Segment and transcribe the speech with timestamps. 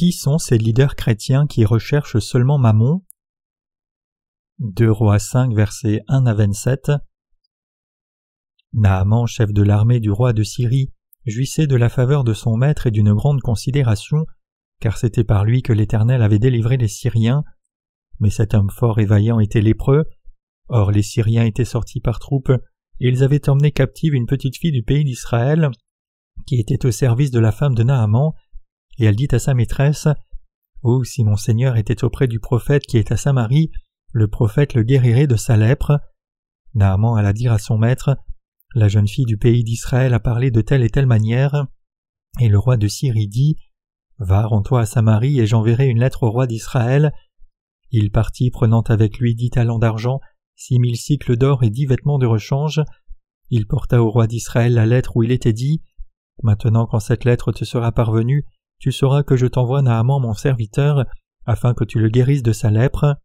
[0.00, 3.02] Qui sont ces leaders chrétiens qui recherchent seulement Mammon?
[4.60, 6.92] 2 Rois 5 versets 1 à 27
[8.72, 10.90] Naaman, chef de l'armée du roi de Syrie,
[11.26, 14.24] jouissait de la faveur de son maître et d'une grande considération,
[14.80, 17.44] car c'était par lui que l'Éternel avait délivré les Syriens.
[18.20, 20.06] Mais cet homme fort et vaillant était lépreux.
[20.68, 22.52] Or les Syriens étaient sortis par troupes,
[23.00, 25.68] et ils avaient emmené captive une petite fille du pays d'Israël,
[26.46, 28.32] qui était au service de la femme de Naaman,
[29.00, 30.06] et elle dit à sa maîtresse
[30.82, 33.70] Oh, si mon Seigneur était auprès du prophète qui est à Samarie,
[34.12, 36.00] le prophète le guérirait de sa lèpre.
[36.74, 38.16] Naaman alla dire à son maître
[38.74, 41.66] La jeune fille du pays d'Israël a parlé de telle et telle manière.
[42.40, 43.56] Et le roi de Syrie dit
[44.18, 47.12] Va, rends-toi à Samarie, et j'enverrai une lettre au roi d'Israël.
[47.90, 50.20] Il partit, prenant avec lui dix talents d'argent,
[50.56, 52.82] six mille cycles d'or et dix vêtements de rechange.
[53.48, 55.82] Il porta au roi d'Israël la lettre où il était dit
[56.42, 58.46] Maintenant, quand cette lettre te sera parvenue,
[58.80, 61.04] tu sauras que je t'envoie Naaman mon serviteur,
[61.46, 63.16] afin que tu le guérisses de sa lèpre.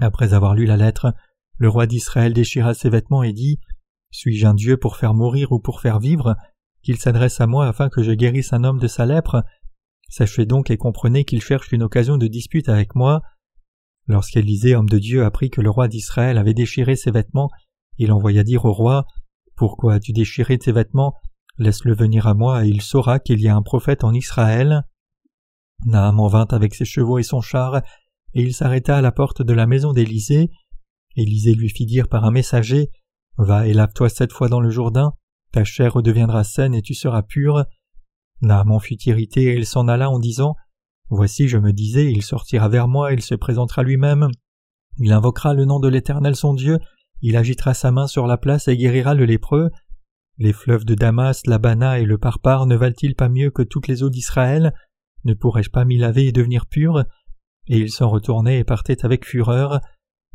[0.00, 1.14] Après avoir lu la lettre,
[1.56, 3.58] le roi d'Israël déchira ses vêtements et dit
[4.10, 6.36] Suis-je un Dieu pour faire mourir ou pour faire vivre
[6.82, 9.42] Qu'il s'adresse à moi afin que je guérisse un homme de sa lèpre?
[10.10, 13.22] Sachez donc et comprenez qu'il cherche une occasion de dispute avec moi.
[14.06, 17.50] Lorsqu'Élisée, homme de Dieu, apprit que le roi d'Israël avait déchiré ses vêtements,
[17.96, 19.06] il envoya dire au roi
[19.56, 21.14] Pourquoi as-tu déchiré tes vêtements?
[21.58, 24.82] Laisse-le venir à moi et il saura qu'il y a un prophète en Israël.
[25.84, 27.76] Naaman vint avec ses chevaux et son char,
[28.34, 30.50] et il s'arrêta à la porte de la maison d'Élisée.
[31.16, 32.90] Élisée lui fit dire par un messager
[33.38, 35.12] Va et lave-toi sept fois dans le Jourdain,
[35.52, 37.64] ta chair redeviendra saine et tu seras pur.
[38.42, 40.54] Naaman fut irrité et il s'en alla en disant
[41.08, 44.28] Voici, je me disais, il sortira vers moi, il se présentera lui-même,
[44.98, 46.78] il invoquera le nom de l'Éternel son Dieu,
[47.22, 49.70] il agitera sa main sur la place et guérira le lépreux.
[50.38, 54.02] Les fleuves de Damas, l'Abana et le Parpar ne valent-ils pas mieux que toutes les
[54.02, 54.74] eaux d'Israël?
[55.24, 57.04] Ne pourrais-je pas m'y laver et devenir pur?
[57.68, 59.80] Et ils s'en retournaient et partaient avec fureur.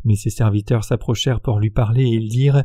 [0.03, 2.63] Mais ses serviteurs s'approchèrent pour lui parler et ils dirent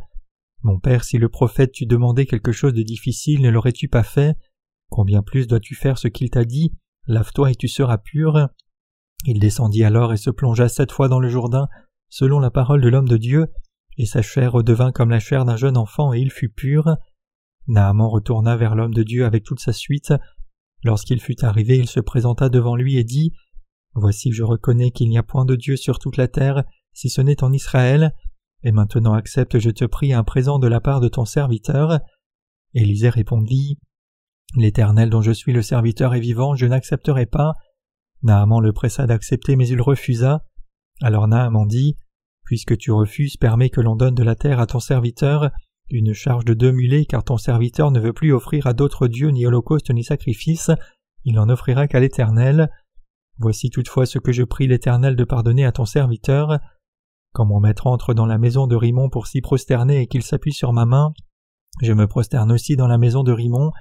[0.62, 4.34] Mon père, si le prophète t'eût demandé quelque chose de difficile, ne l'aurais-tu pas fait?
[4.88, 6.72] Combien plus dois-tu faire ce qu'il t'a dit?
[7.06, 8.48] Lave-toi et tu seras pur.
[9.26, 11.68] Il descendit alors et se plongea sept fois dans le Jourdain,
[12.08, 13.48] selon la parole de l'homme de Dieu,
[13.98, 16.96] et sa chair redevint comme la chair d'un jeune enfant et il fut pur.
[17.68, 20.12] Naaman retourna vers l'homme de Dieu avec toute sa suite.
[20.82, 23.32] Lorsqu'il fut arrivé, il se présenta devant lui et dit
[23.94, 27.20] Voici, je reconnais qu'il n'y a point de Dieu sur toute la terre, si ce
[27.20, 28.12] n'est en Israël,
[28.62, 32.00] et maintenant accepte, je te prie, un présent de la part de ton serviteur.
[32.74, 33.78] Élisée répondit
[34.54, 37.54] L'Éternel dont je suis le serviteur est vivant, je n'accepterai pas.
[38.22, 40.44] Naaman le pressa d'accepter, mais il refusa.
[41.00, 41.96] Alors Naaman dit
[42.44, 45.50] Puisque tu refuses, permets que l'on donne de la terre à ton serviteur,
[45.88, 49.30] une charge de deux mulets, car ton serviteur ne veut plus offrir à d'autres dieux
[49.30, 50.70] ni holocauste ni sacrifice,
[51.24, 52.70] il n'en offrira qu'à l'Éternel.
[53.38, 56.58] Voici toutefois ce que je prie l'Éternel de pardonner à ton serviteur.
[57.32, 60.52] Quand mon maître entre dans la maison de Rimon pour s'y prosterner et qu'il s'appuie
[60.52, 61.12] sur ma main,
[61.82, 63.72] je me prosterne aussi dans la maison de Rimon.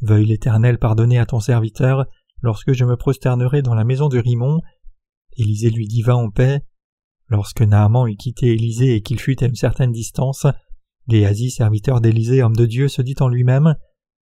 [0.00, 2.06] Veuille l'Éternel pardonner à ton serviteur
[2.40, 4.60] lorsque je me prosternerai dans la maison de Rimon.
[5.36, 6.64] Élisée lui dit va en paix.
[7.28, 10.46] Lorsque Naaman eut quitté Élisée et qu'il fut à une certaine distance,
[11.08, 13.76] Géasi, serviteur d'Élysée, homme de Dieu, se dit en lui-même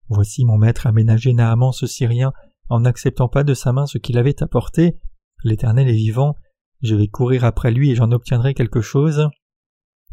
[0.08, 2.32] Voici mon maître a ménagé Naaman ce Syrien
[2.68, 4.98] en n'acceptant pas de sa main ce qu'il avait apporté.
[5.44, 6.36] L'Éternel est vivant,
[6.82, 9.28] je vais courir après lui et j'en obtiendrai quelque chose.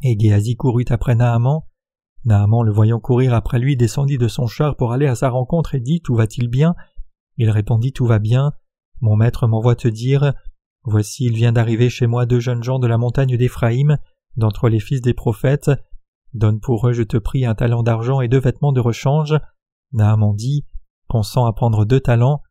[0.03, 1.61] Et Géasi courut après Naaman.
[2.25, 5.75] Naaman, le voyant courir après lui, descendit de son char pour aller à sa rencontre
[5.75, 6.75] et dit Tout va-t-il bien?
[7.37, 8.53] Il répondit Tout va bien.
[9.01, 10.33] Mon maître m'envoie te dire
[10.83, 13.97] Voici, il vient d'arriver chez moi deux jeunes gens de la montagne d'Éphraïm,
[14.37, 15.71] d'entre les fils des prophètes.
[16.33, 19.35] Donne pour eux, je te prie, un talent d'argent et deux vêtements de rechange.
[19.93, 20.65] Naaman dit,
[21.07, 22.41] consent à prendre deux talents.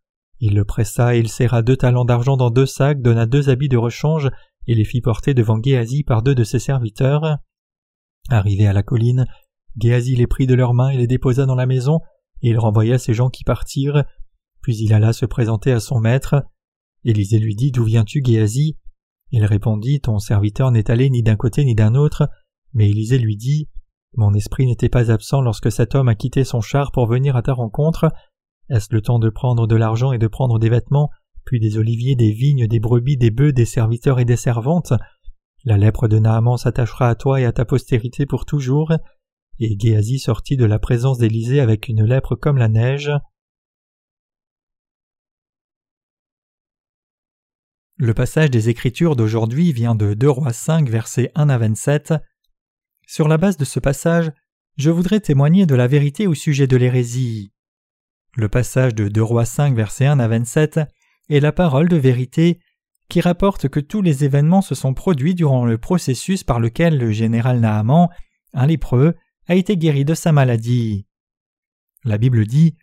[0.40, 3.68] Il le pressa et il serra deux talents d'argent dans deux sacs, donna deux habits
[3.68, 4.30] de rechange
[4.66, 7.38] et les fit porter devant Géasi par deux de ses serviteurs.
[8.28, 9.26] Arrivé à la colline,
[9.80, 12.00] Géasi les prit de leurs mains et les déposa dans la maison,
[12.42, 14.04] et il renvoya ces gens qui partirent.
[14.60, 16.44] Puis il alla se présenter à son maître.
[17.04, 18.76] Élisée lui dit D'où viens-tu, Géasi?
[19.30, 22.28] Il répondit Ton serviteur n'est allé ni d'un côté ni d'un autre,
[22.74, 23.68] mais Élisée lui dit
[24.16, 27.42] Mon esprit n'était pas absent lorsque cet homme a quitté son char pour venir à
[27.42, 28.10] ta rencontre.
[28.70, 31.10] Est-ce le temps de prendre de l'argent et de prendre des vêtements,
[31.44, 34.92] puis des oliviers, des vignes, des brebis, des bœufs, des serviteurs et des servantes?
[35.64, 38.92] La lèpre de Naaman s'attachera à toi et à ta postérité pour toujours.
[39.58, 43.10] Et Géasi sortit de la présence d'Élisée avec une lèpre comme la neige.
[47.96, 52.14] Le passage des Écritures d'aujourd'hui vient de 2 Rois 5, versets 1 à 27.
[53.10, 54.30] Sur la base de ce passage,
[54.76, 57.54] je voudrais témoigner de la vérité au sujet de l'hérésie.
[58.36, 60.80] Le passage de 2 Rois 5 verset 1 à 27
[61.30, 62.60] est la parole de vérité
[63.08, 67.10] qui rapporte que tous les événements se sont produits durant le processus par lequel le
[67.10, 68.10] général Naaman,
[68.52, 69.14] un lépreux,
[69.46, 71.06] a été guéri de sa maladie.
[72.04, 72.76] La Bible dit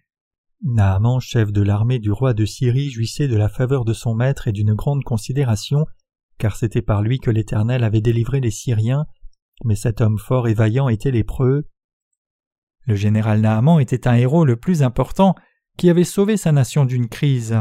[0.64, 4.48] Naaman, chef de l'armée du roi de Syrie, jouissait de la faveur de son maître
[4.48, 5.86] et d'une grande considération,
[6.40, 9.06] car c'était par lui que l'Éternel avait délivré les Syriens,
[9.64, 11.68] mais cet homme fort et vaillant était lépreux.
[12.86, 15.36] Le général Naaman était un héros le plus important
[15.78, 17.58] qui avait sauvé sa nation d'une crise.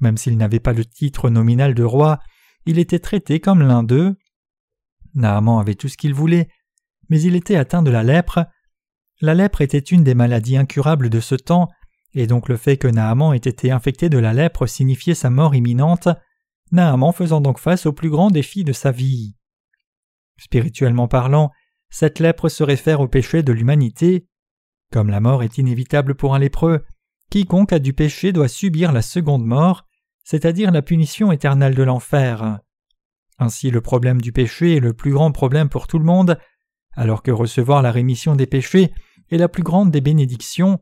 [0.00, 2.20] Même s'il n'avait pas le titre nominal de roi,
[2.66, 4.16] il était traité comme l'un d'eux.
[5.14, 6.48] Naaman avait tout ce qu'il voulait,
[7.08, 8.46] mais il était atteint de la lèpre.
[9.20, 11.68] La lèpre était une des maladies incurables de ce temps,
[12.14, 15.54] et donc le fait que Naaman ait été infecté de la lèpre signifiait sa mort
[15.54, 16.08] imminente,
[16.72, 19.34] Naaman faisant donc face au plus grand défi de sa vie.
[20.40, 21.50] Spirituellement parlant,
[21.90, 24.26] cette lèpre se réfère au péché de l'humanité.
[24.90, 26.82] Comme la mort est inévitable pour un lépreux,
[27.28, 29.86] quiconque a du péché doit subir la seconde mort,
[30.24, 32.58] c'est-à-dire la punition éternelle de l'enfer.
[33.38, 36.38] Ainsi le problème du péché est le plus grand problème pour tout le monde,
[36.92, 38.94] alors que recevoir la rémission des péchés
[39.30, 40.80] est la plus grande des bénédictions.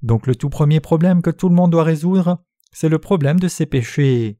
[0.00, 3.48] Donc le tout premier problème que tout le monde doit résoudre, c'est le problème de
[3.48, 4.38] ses péchés.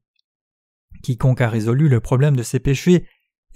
[1.03, 3.07] Quiconque a résolu le problème de ses péchés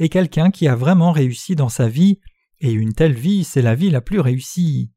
[0.00, 2.18] est quelqu'un qui a vraiment réussi dans sa vie,
[2.58, 4.90] et une telle vie, c'est la vie la plus réussie.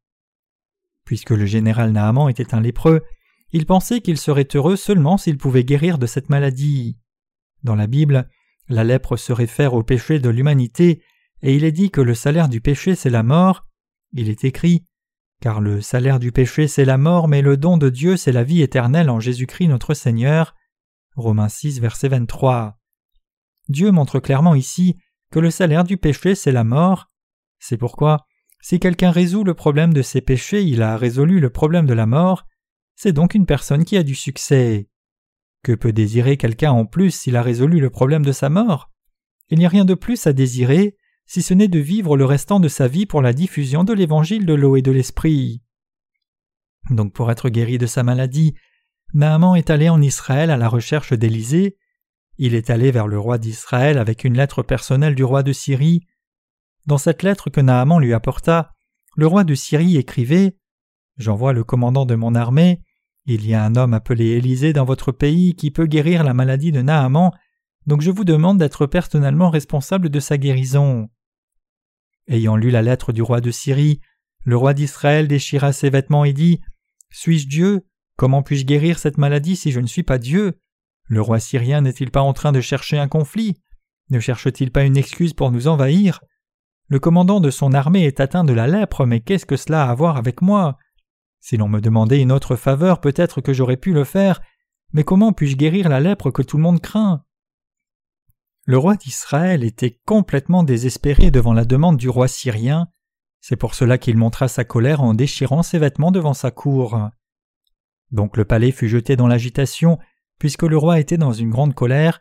[1.05, 3.03] Puisque le général Naaman était un lépreux,
[3.51, 6.97] il pensait qu'il serait heureux seulement s'il pouvait guérir de cette maladie.
[7.63, 8.29] Dans la Bible,
[8.69, 11.03] la lèpre se réfère au péché de l'humanité,
[11.41, 13.67] et il est dit que le salaire du péché c'est la mort.
[14.13, 14.85] Il est écrit
[15.41, 18.43] Car le salaire du péché c'est la mort, mais le don de Dieu c'est la
[18.43, 20.55] vie éternelle en Jésus-Christ notre Seigneur.
[21.15, 22.79] Romains 6, verset 23.
[23.69, 24.97] Dieu montre clairement ici
[25.31, 27.09] que le salaire du péché c'est la mort.
[27.59, 28.25] C'est pourquoi,
[28.61, 32.05] si quelqu'un résout le problème de ses péchés, il a résolu le problème de la
[32.05, 32.45] mort,
[32.95, 34.89] c'est donc une personne qui a du succès.
[35.63, 38.91] Que peut désirer quelqu'un en plus s'il a résolu le problème de sa mort?
[39.49, 42.59] Il n'y a rien de plus à désirer si ce n'est de vivre le restant
[42.59, 45.61] de sa vie pour la diffusion de l'évangile de l'eau et de l'esprit.
[46.89, 48.55] Donc pour être guéri de sa maladie,
[49.13, 51.77] Naaman est allé en Israël à la recherche d'Élysée.
[52.37, 56.07] Il est allé vers le roi d'Israël avec une lettre personnelle du roi de Syrie.
[56.85, 58.71] Dans cette lettre que Naaman lui apporta,
[59.15, 60.57] le roi de Syrie écrivait
[61.17, 62.81] J'envoie le commandant de mon armée.
[63.25, 66.71] Il y a un homme appelé Élysée dans votre pays qui peut guérir la maladie
[66.71, 67.31] de Naaman,
[67.85, 71.09] donc je vous demande d'être personnellement responsable de sa guérison.
[72.27, 74.01] Ayant lu la lettre du roi de Syrie,
[74.43, 76.61] le roi d'Israël déchira ses vêtements et dit
[77.11, 77.85] Suis-je Dieu?
[78.17, 80.59] Comment puis-je guérir cette maladie si je ne suis pas Dieu?
[81.07, 83.61] Le roi syrien n'est-il pas en train de chercher un conflit?
[84.09, 86.21] Ne cherche-t-il pas une excuse pour nous envahir?
[86.87, 89.89] Le commandant de son armée est atteint de la lèpre, mais qu'est-ce que cela a
[89.91, 90.77] à voir avec moi?
[91.39, 94.41] Si l'on me demandait une autre faveur, peut-être que j'aurais pu le faire,
[94.93, 97.23] mais comment puis-je guérir la lèpre que tout le monde craint?
[98.65, 102.87] Le roi d'Israël était complètement désespéré devant la demande du roi syrien.
[103.41, 107.09] C'est pour cela qu'il montra sa colère en déchirant ses vêtements devant sa cour.
[108.11, 109.99] Donc le palais fut jeté dans l'agitation,
[110.43, 112.19] puisque le roi était dans une grande colère.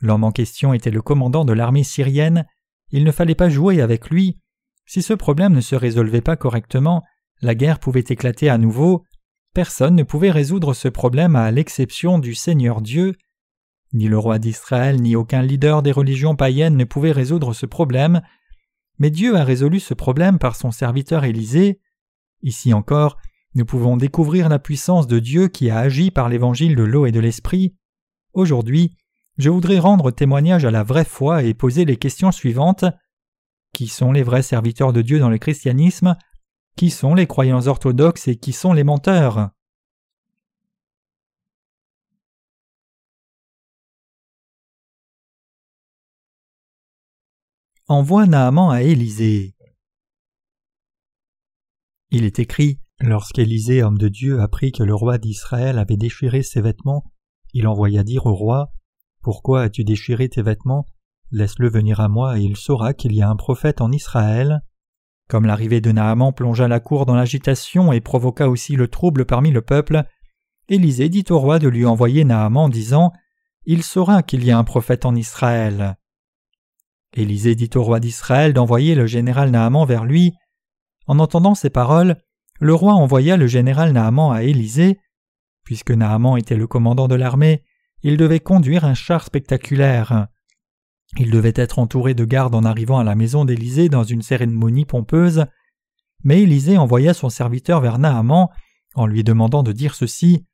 [0.00, 2.46] L'homme en question était le commandant de l'armée syrienne,
[2.92, 4.38] il ne fallait pas jouer avec lui.
[4.86, 7.02] Si ce problème ne se résolvait pas correctement,
[7.42, 9.02] la guerre pouvait éclater à nouveau.
[9.54, 13.16] Personne ne pouvait résoudre ce problème à l'exception du Seigneur Dieu.
[13.92, 18.22] Ni le roi d'Israël ni aucun leader des religions païennes ne pouvait résoudre ce problème.
[19.00, 21.80] Mais Dieu a résolu ce problème par son serviteur Élisée.
[22.40, 23.18] Ici encore,
[23.54, 27.12] nous pouvons découvrir la puissance de Dieu qui a agi par l'évangile de l'eau et
[27.12, 27.74] de l'esprit.
[28.32, 28.94] Aujourd'hui,
[29.38, 32.84] je voudrais rendre témoignage à la vraie foi et poser les questions suivantes.
[33.72, 36.16] Qui sont les vrais serviteurs de Dieu dans le christianisme?
[36.76, 39.50] Qui sont les croyants orthodoxes et qui sont les menteurs?
[47.86, 49.54] Envoie Naaman à Élisée.
[52.10, 56.60] Il est écrit Lorsqu'Élisée, homme de Dieu, apprit que le roi d'Israël avait déchiré ses
[56.60, 57.04] vêtements,
[57.54, 58.72] il envoya dire au roi
[59.22, 60.84] Pourquoi as-tu déchiré tes vêtements?
[61.30, 64.62] Laisse-le venir à moi et il saura qu'il y a un prophète en Israël.
[65.28, 69.50] Comme l'arrivée de Naaman plongea la cour dans l'agitation et provoqua aussi le trouble parmi
[69.50, 70.04] le peuple,
[70.68, 73.12] Élisée dit au roi de lui envoyer Naaman disant
[73.64, 75.96] Il saura qu'il y a un prophète en Israël.
[77.14, 80.32] Élisée dit au roi d'Israël d'envoyer le général Naaman vers lui.
[81.06, 82.16] En entendant ces paroles,
[82.60, 84.98] le roi envoya le général Naaman à Élysée.
[85.64, 87.62] Puisque Naaman était le commandant de l'armée,
[88.02, 90.28] il devait conduire un char spectaculaire.
[91.16, 94.84] Il devait être entouré de gardes en arrivant à la maison d'Élysée dans une cérémonie
[94.84, 95.46] pompeuse.
[96.24, 98.48] Mais Élysée envoya son serviteur vers Naaman
[98.94, 100.46] en lui demandant de dire ceci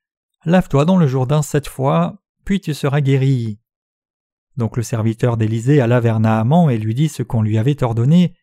[0.45, 3.59] Lave-toi dans le Jourdain sept fois, puis tu seras guéri.
[4.57, 8.35] Donc le serviteur d'Élisée alla vers Naaman et lui dit ce qu'on lui avait ordonné.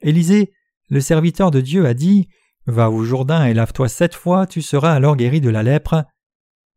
[0.00, 0.52] Élisée,
[0.90, 2.28] le serviteur de Dieu a dit
[2.68, 6.04] Va au Jourdain et lave-toi sept fois, tu seras alors guéri de la lèpre.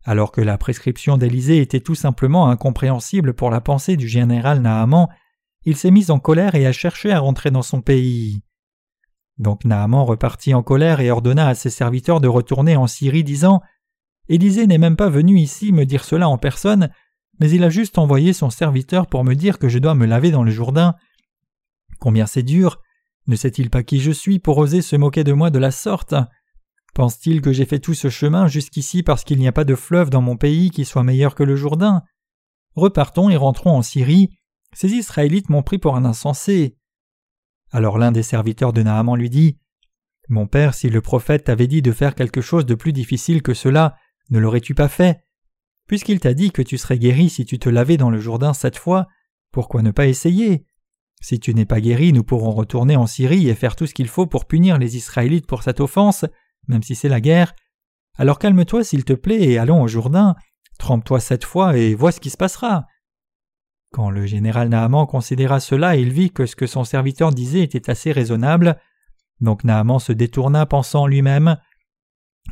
[0.06, 5.10] Alors que la prescription d'Élisée était tout simplement incompréhensible pour la pensée du général Naaman,
[5.66, 8.42] il s'est mis en colère et a cherché à rentrer dans son pays.
[9.38, 13.62] Donc Naaman repartit en colère et ordonna à ses serviteurs de retourner en Syrie, disant
[14.30, 16.90] Élisée n'est même pas venu ici me dire cela en personne,
[17.42, 20.32] mais il a juste envoyé son serviteur pour me dire que je dois me laver
[20.32, 20.96] dans le Jourdain.
[22.00, 22.80] Combien c'est dur
[23.28, 26.16] Ne sait-il pas qui je suis pour oser se moquer de moi de la sorte?
[26.94, 30.10] Pense-t-il que j'ai fait tout ce chemin jusqu'ici parce qu'il n'y a pas de fleuve
[30.10, 32.04] dans mon pays qui soit meilleur que le Jourdain?
[32.76, 34.30] Repartons et rentrons en Syrie.
[34.74, 36.78] Ces Israélites m'ont pris pour un insensé.
[37.72, 39.58] Alors l'un des serviteurs de Naaman lui dit
[40.28, 43.54] Mon père, si le prophète t'avait dit de faire quelque chose de plus difficile que
[43.54, 43.96] cela,
[44.30, 45.24] ne l'aurais-tu pas fait?
[45.88, 48.78] Puisqu'il t'a dit que tu serais guéri si tu te lavais dans le Jourdain cette
[48.78, 49.08] fois,
[49.52, 50.66] pourquoi ne pas essayer?
[51.22, 54.08] Si tu n'es pas guéri, nous pourrons retourner en Syrie et faire tout ce qu'il
[54.08, 56.26] faut pour punir les Israélites pour cette offense,
[56.68, 57.54] même si c'est la guerre.
[58.18, 60.36] Alors calme-toi s'il te plaît et allons au Jourdain,
[60.80, 62.86] trempe-toi cette fois et vois ce qui se passera.
[63.94, 67.90] Quand le général Naaman considéra cela, il vit que ce que son serviteur disait était
[67.90, 68.80] assez raisonnable.
[69.42, 71.58] Donc Naaman se détourna pensant en lui-même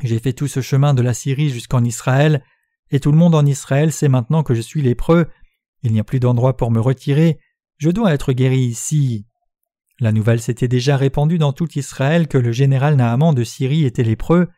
[0.02, 2.44] J'ai fait tout ce chemin de la Syrie jusqu'en Israël,
[2.90, 5.28] et tout le monde en Israël sait maintenant que je suis lépreux.
[5.82, 7.38] Il n'y a plus d'endroit pour me retirer.
[7.80, 9.24] Je dois être guéri ici.
[10.00, 14.02] La nouvelle s'était déjà répandue dans tout Israël que le général Naaman de Syrie était
[14.02, 14.48] lépreux.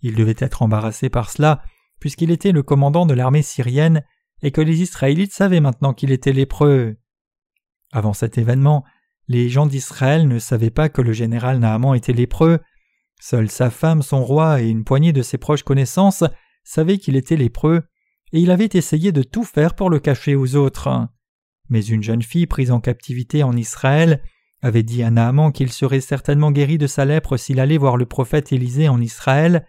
[0.00, 1.62] Il devait être embarrassé par cela,
[2.00, 4.02] puisqu'il était le commandant de l'armée syrienne,
[4.42, 6.96] et que les Israélites savaient maintenant qu'il était lépreux.
[7.92, 8.84] Avant cet événement,
[9.28, 12.58] les gens d'Israël ne savaient pas que le général Naaman était lépreux.
[13.20, 16.24] Seule sa femme, son roi et une poignée de ses proches connaissances
[16.64, 17.82] savaient qu'il était lépreux,
[18.32, 21.06] et il avait essayé de tout faire pour le cacher aux autres.
[21.72, 24.22] Mais une jeune fille prise en captivité en Israël
[24.60, 28.04] avait dit à Naaman qu'il serait certainement guéri de sa lèpre s'il allait voir le
[28.04, 29.66] prophète Élisée en Israël,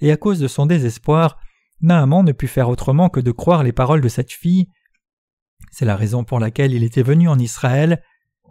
[0.00, 1.40] et à cause de son désespoir,
[1.80, 4.68] Naaman ne put faire autrement que de croire les paroles de cette fille.
[5.72, 8.04] C'est la raison pour laquelle il était venu en Israël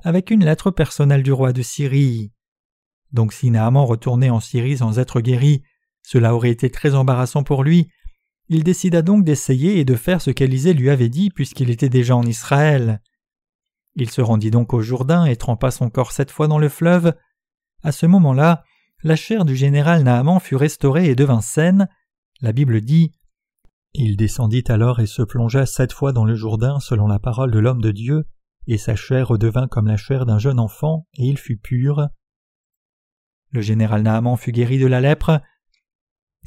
[0.04, 2.34] avec une lettre personnelle du roi de Syrie.
[3.14, 5.64] Donc si Naaman retournait en Syrie sans être guéri,
[6.04, 7.88] cela aurait été très embarrassant pour lui.
[8.54, 12.18] Il décida donc d'essayer et de faire ce qu'Élisée lui avait dit puisqu'il était déjà
[12.18, 13.02] en Israël.
[13.96, 17.14] Il se rendit donc au Jourdain et trempa son corps sept fois dans le fleuve.
[17.82, 18.66] À ce moment-là,
[19.04, 21.88] la chair du général Naaman fut restaurée et devint saine.
[22.42, 23.14] La Bible dit
[23.94, 27.60] Il descendit alors et se plongea sept fois dans le Jourdain selon la parole de
[27.60, 28.26] l'homme de Dieu,
[28.68, 32.10] et sa chair redevint comme la chair d'un jeune enfant, et il fut pur.
[33.52, 35.40] Le général Naaman fut guéri de la lèpre.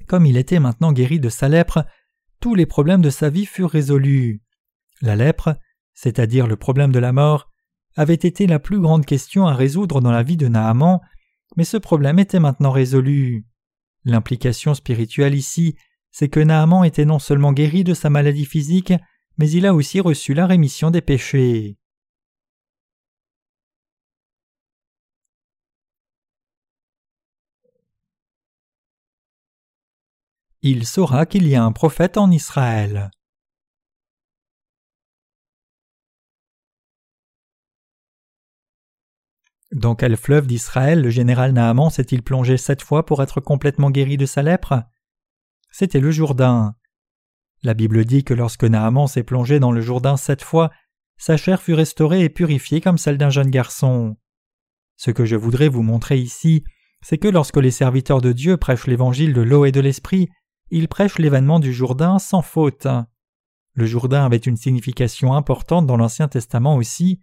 [0.07, 1.85] Comme il était maintenant guéri de sa lèpre,
[2.41, 4.43] tous les problèmes de sa vie furent résolus.
[5.01, 5.57] La lèpre,
[5.95, 7.51] c'est-à-dire le problème de la mort,
[7.97, 11.01] avait été la plus grande question à résoudre dans la vie de Naaman,
[11.57, 13.47] mais ce problème était maintenant résolu.
[14.05, 15.77] L'implication spirituelle ici,
[16.11, 18.93] c'est que Naaman était non seulement guéri de sa maladie physique,
[19.39, 21.77] mais il a aussi reçu la rémission des péchés.
[30.67, 33.11] Il saura qu'il y a un prophète en Israël.
[39.73, 44.17] Dans quel fleuve d'Israël le général Naaman s'est-il plongé sept fois pour être complètement guéri
[44.17, 44.85] de sa lèpre?
[45.71, 46.75] C'était le Jourdain.
[47.63, 50.71] La Bible dit que lorsque Naaman s'est plongé dans le Jourdain sept fois,
[51.19, 54.17] sa chair fut restaurée et purifiée comme celle d'un jeune garçon.
[54.97, 56.65] Ce que je voudrais vous montrer ici,
[57.03, 60.31] c'est que lorsque les serviteurs de Dieu prêchent l'évangile de l'eau et de l'esprit,
[60.77, 62.89] ils prêchent l'événement du Jourdain sans faute.
[63.75, 67.23] Le Jourdain avait une signification importante dans l'Ancien Testament aussi.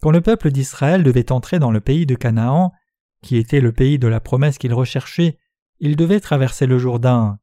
[0.00, 2.70] Quand le peuple d'Israël devait entrer dans le pays de Canaan,
[3.20, 5.38] qui était le pays de la promesse qu'il recherchait,
[5.80, 7.40] il devait traverser le Jourdain.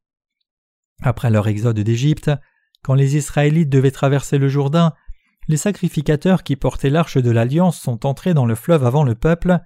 [1.01, 2.32] Après leur exode d'Égypte,
[2.82, 4.94] quand les Israélites devaient traverser le Jourdain,
[5.50, 9.60] les sacrificateurs qui portaient l'arche de l'alliance sont entrés dans le fleuve avant le peuple,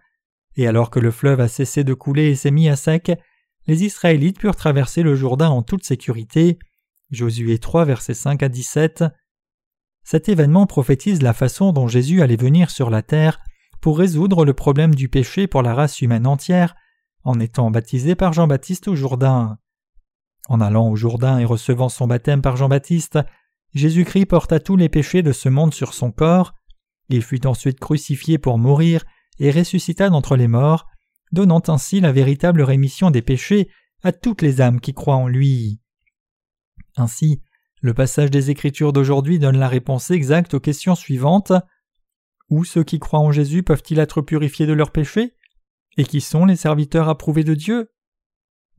[0.55, 3.11] et alors que le fleuve a cessé de couler et s'est mis à sec,
[3.69, 6.57] les Israélites purent traverser le Jourdain en toute sécurité.
[7.11, 9.03] Josué 3, versets 5 à 17.
[10.03, 13.39] Cet événement prophétise la façon dont Jésus allait venir sur la terre
[13.79, 16.73] pour résoudre le problème du péché pour la race humaine entière,
[17.23, 19.59] en étant baptisé par Jean-Baptiste au Jourdain.
[20.47, 23.19] En allant au Jourdain et recevant son baptême par Jean-Baptiste,
[23.75, 26.55] Jésus-Christ porta tous les péchés de ce monde sur son corps,
[27.09, 29.03] il fut ensuite crucifié pour mourir
[29.37, 30.87] et ressuscita d'entre les morts,
[31.31, 33.69] donnant ainsi la véritable rémission des péchés
[34.03, 35.79] à toutes les âmes qui croient en lui.
[36.95, 37.41] Ainsi,
[37.81, 41.53] le passage des Écritures d'aujourd'hui donne la réponse exacte aux questions suivantes.
[42.49, 45.35] Où ceux qui croient en Jésus peuvent-ils être purifiés de leurs péchés?
[45.97, 47.89] Et qui sont les serviteurs approuvés de Dieu?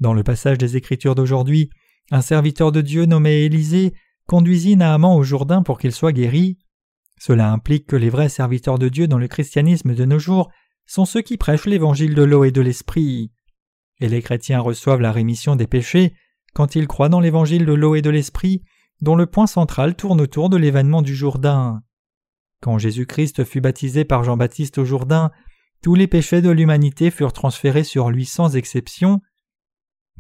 [0.01, 1.71] Dans le passage des Écritures d'aujourd'hui,
[2.11, 3.95] un serviteur de Dieu nommé Élisée
[4.27, 6.59] conduisit Naaman au Jourdain pour qu'il soit guéri.
[7.19, 10.51] Cela implique que les vrais serviteurs de Dieu dans le christianisme de nos jours
[10.91, 13.31] sont ceux qui prêchent l'évangile de l'eau et de l'esprit.
[14.01, 16.15] Et les chrétiens reçoivent la rémission des péchés
[16.53, 18.65] quand ils croient dans l'évangile de l'eau et de l'esprit
[19.01, 21.81] dont le point central tourne autour de l'événement du Jourdain.
[22.61, 25.31] Quand Jésus-Christ fut baptisé par Jean-Baptiste au Jourdain,
[25.81, 29.21] tous les péchés de l'humanité furent transférés sur lui sans exception.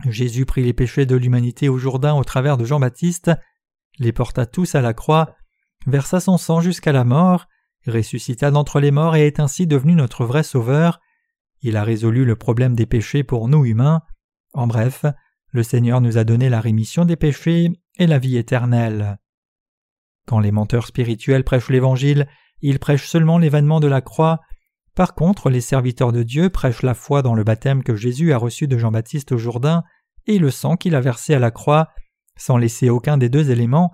[0.07, 3.33] Jésus prit les péchés de l'humanité au Jourdain au travers de Jean-Baptiste,
[3.99, 5.35] les porta tous à la croix,
[5.89, 7.49] versa son sang jusqu'à la mort,
[7.87, 11.01] ressuscita d'entre les morts et est ainsi devenu notre vrai Sauveur.
[11.63, 14.03] Il a résolu le problème des péchés pour nous humains.
[14.53, 15.05] En bref,
[15.53, 19.19] le Seigneur nous a donné la rémission des péchés et la vie éternelle.
[20.27, 22.29] Quand les menteurs spirituels prêchent l'Évangile,
[22.61, 24.41] ils prêchent seulement l'événement de la croix.
[24.95, 28.39] Par contre, les serviteurs de Dieu prêchent la foi dans le baptême que Jésus a
[28.39, 29.83] reçu de Jean-Baptiste au Jourdain
[30.27, 31.89] et le sang qu'il a versé à la croix,
[32.37, 33.91] sans laisser aucun des deux éléments,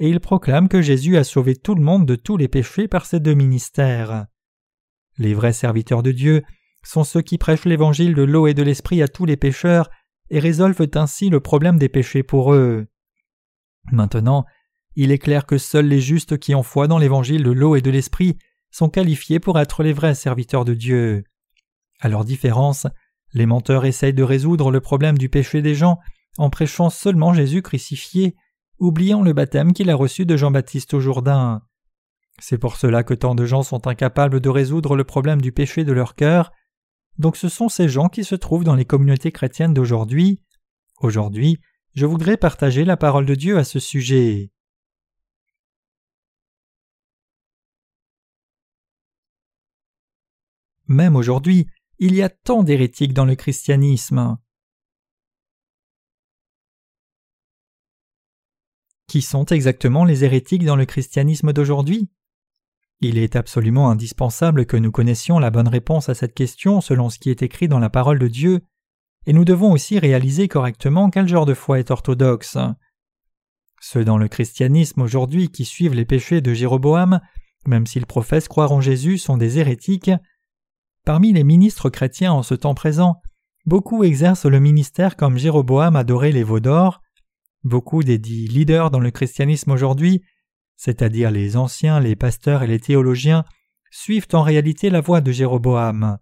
[0.00, 3.06] et ils proclament que Jésus a sauvé tout le monde de tous les péchés par
[3.06, 4.26] ces deux ministères.
[5.18, 6.42] Les vrais serviteurs de Dieu
[6.84, 9.90] sont ceux qui prêchent l'évangile de l'eau et de l'esprit à tous les pécheurs
[10.30, 12.86] et résolvent ainsi le problème des péchés pour eux.
[13.90, 14.44] Maintenant,
[14.94, 17.80] il est clair que seuls les justes qui ont foi dans l'évangile de l'eau et
[17.80, 18.38] de l'esprit
[18.70, 21.24] sont qualifiés pour être les vrais serviteurs de Dieu.
[22.00, 22.86] À leur différence,
[23.32, 25.98] les menteurs essayent de résoudre le problème du péché des gens
[26.36, 28.36] en prêchant seulement Jésus crucifié,
[28.78, 31.62] oubliant le baptême qu'il a reçu de Jean-Baptiste au Jourdain.
[32.40, 35.84] C'est pour cela que tant de gens sont incapables de résoudre le problème du péché
[35.84, 36.52] de leur cœur,
[37.18, 40.40] donc ce sont ces gens qui se trouvent dans les communautés chrétiennes d'aujourd'hui.
[41.00, 41.58] Aujourd'hui,
[41.94, 44.52] je voudrais partager la parole de Dieu à ce sujet.
[50.86, 51.66] Même aujourd'hui,
[51.98, 54.38] il y a tant d'hérétiques dans le christianisme.
[59.08, 62.08] Qui sont exactement les hérétiques dans le christianisme d'aujourd'hui
[63.00, 67.20] il est absolument indispensable que nous connaissions la bonne réponse à cette question selon ce
[67.20, 68.62] qui est écrit dans la parole de Dieu,
[69.26, 72.58] et nous devons aussi réaliser correctement quel genre de foi est orthodoxe.
[73.80, 77.20] Ceux dans le christianisme aujourd'hui qui suivent les péchés de Jéroboam,
[77.66, 80.10] même s'ils professent croire en Jésus, sont des hérétiques.
[81.04, 83.20] Parmi les ministres chrétiens en ce temps présent,
[83.64, 87.00] beaucoup exercent le ministère comme Jéroboam adorait les veaux d'or.
[87.64, 90.22] Beaucoup des dits leaders dans le christianisme aujourd'hui
[90.78, 93.44] c'est-à-dire les anciens, les pasteurs et les théologiens,
[93.90, 96.18] suivent en réalité la voie de Jéroboam.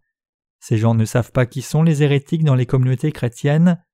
[0.61, 3.85] Ces gens ne savent pas qui sont les hérétiques dans les communautés chrétiennes.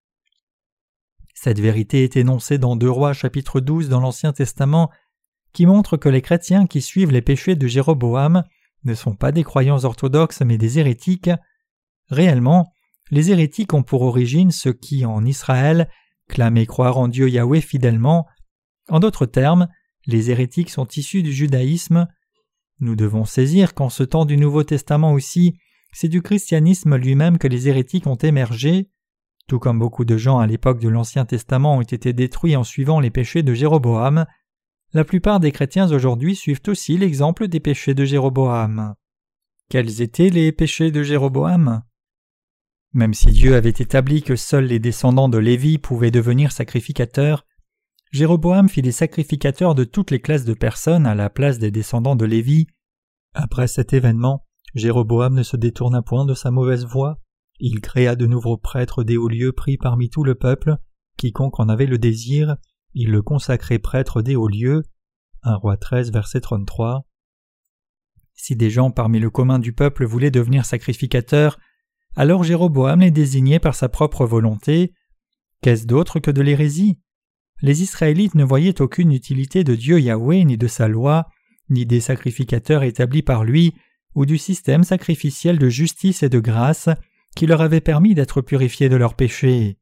[1.35, 4.89] Cette vérité est énoncée dans Deux Rois chapitre 12 dans l'Ancien Testament,
[5.53, 8.45] qui montre que les chrétiens qui suivent les péchés de Jéroboam
[8.85, 11.31] ne sont pas des croyants orthodoxes mais des hérétiques.
[12.09, 12.73] Réellement,
[13.11, 15.91] les hérétiques ont pour origine ceux qui, en Israël,
[16.33, 18.27] clament croire en Dieu Yahweh fidèlement.
[18.89, 19.69] En d'autres termes,
[20.07, 22.09] les hérétiques sont issus du judaïsme.
[22.81, 25.57] Nous devons saisir qu'en ce temps du Nouveau Testament aussi,
[25.93, 28.89] c'est du christianisme lui-même que les hérétiques ont émergé.
[29.47, 32.99] Tout comme beaucoup de gens à l'époque de l'Ancien Testament ont été détruits en suivant
[32.99, 34.27] les péchés de Jéroboam,
[34.95, 38.95] la plupart des chrétiens aujourd'hui suivent aussi l'exemple des péchés de Jéroboam.
[39.71, 41.83] Quels étaient les péchés de Jéroboam?
[42.95, 47.47] Même si Dieu avait établi que seuls les descendants de Lévi pouvaient devenir sacrificateurs,
[48.11, 52.17] Jéroboam fit des sacrificateurs de toutes les classes de personnes à la place des descendants
[52.17, 52.67] de Lévi.
[53.33, 57.19] Après cet événement, Jéroboam ne se détourna point de sa mauvaise voie.
[57.59, 60.77] Il créa de nouveaux prêtres des hauts lieux pris parmi tout le peuple.
[61.17, 62.57] Quiconque en avait le désir,
[62.93, 64.83] il le consacrait prêtre des hauts lieux.
[65.45, 67.07] 1 roi 13, verset 33.
[68.35, 71.59] Si des gens parmi le commun du peuple voulaient devenir sacrificateurs,
[72.15, 74.93] alors Jéroboam les désignait par sa propre volonté.
[75.63, 76.99] Qu'est-ce d'autre que de l'hérésie?
[77.63, 81.29] Les Israélites ne voyaient aucune utilité de Dieu Yahweh ni de sa loi,
[81.71, 83.73] ni des sacrificateurs établis par lui,
[84.15, 86.89] ou du système sacrificiel de justice et de grâce
[87.35, 89.79] qui leur avait permis d'être purifiés de leurs péchés.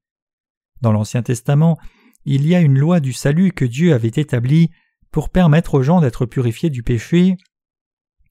[0.83, 1.79] Dans l'Ancien Testament,
[2.25, 4.71] il y a une loi du salut que Dieu avait établie
[5.11, 7.37] pour permettre aux gens d'être purifiés du péché,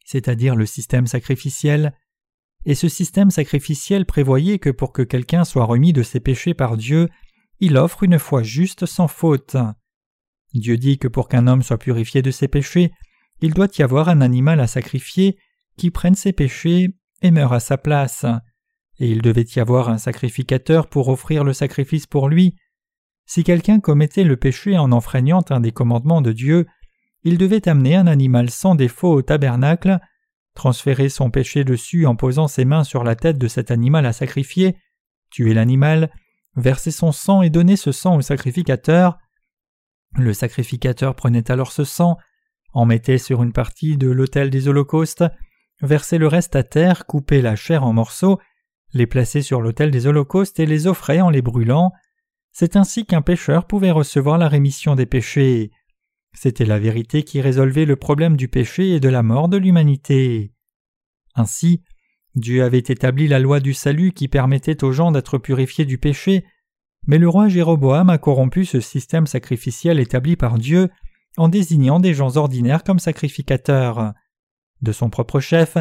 [0.06, 1.94] c'est-à-dire le système sacrificiel,
[2.66, 6.78] et ce système sacrificiel prévoyait que pour que quelqu'un soit remis de ses péchés par
[6.78, 7.10] Dieu,
[7.60, 9.58] il offre une foi juste sans faute.
[10.54, 12.92] Dieu dit que pour qu'un homme soit purifié de ses péchés,
[13.42, 15.38] il doit y avoir un animal à sacrifier
[15.78, 16.90] qui prenne ses péchés
[17.22, 18.26] et meure à sa place,
[19.00, 22.56] et il devait y avoir un sacrificateur pour offrir le sacrifice pour lui.
[23.26, 26.66] Si quelqu'un commettait le péché en enfreignant un des commandements de Dieu,
[27.24, 30.00] il devait amener un animal sans défaut au tabernacle,
[30.56, 34.14] transférer son péché dessus en posant ses mains sur la tête de cet animal à
[34.14, 34.76] sacrifier,
[35.30, 36.12] tuer l'animal,
[36.56, 39.18] verser son sang et donner ce sang au sacrificateur.
[40.16, 42.18] Le sacrificateur prenait alors ce sang,
[42.74, 45.24] en mettait sur une partie de l'autel des holocaustes,
[45.82, 48.40] versait le reste à terre, coupait la chair en morceaux,
[48.94, 51.92] les plaçait sur l'autel des holocaustes et les offrait en les brûlant.
[52.52, 55.72] C'est ainsi qu'un pécheur pouvait recevoir la rémission des péchés.
[56.34, 60.54] C'était la vérité qui résolvait le problème du péché et de la mort de l'humanité.
[61.36, 61.84] Ainsi,
[62.36, 66.46] Dieu avait établi la loi du salut qui permettait aux gens d'être purifiés du péché,
[67.08, 70.90] mais le roi Jéroboam a corrompu ce système sacrificiel établi par Dieu
[71.38, 74.14] en désignant des gens ordinaires comme sacrificateurs.
[74.82, 75.78] De son propre chef,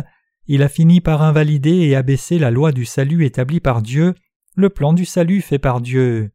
[0.47, 4.15] il a fini par invalider et abaisser la loi du salut établie par Dieu,
[4.57, 6.31] le plan du salut fait par Dieu.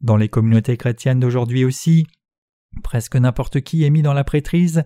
[0.00, 2.06] Dans les communautés chrétiennes d'aujourd'hui aussi,
[2.82, 4.84] presque n'importe qui est mis dans la prêtrise,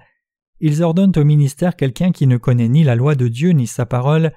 [0.60, 3.86] ils ordonnent au ministère quelqu'un qui ne connaît ni la loi de Dieu ni sa
[3.86, 4.32] parole,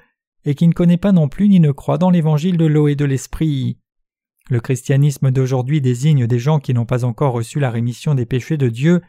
[0.45, 2.95] et qui ne connaît pas non plus ni ne croit dans l'évangile de l'eau et
[2.95, 3.77] de l'esprit.
[4.49, 8.57] Le christianisme d'aujourd'hui désigne des gens qui n'ont pas encore reçu la rémission des péchés
[8.57, 9.01] de Dieu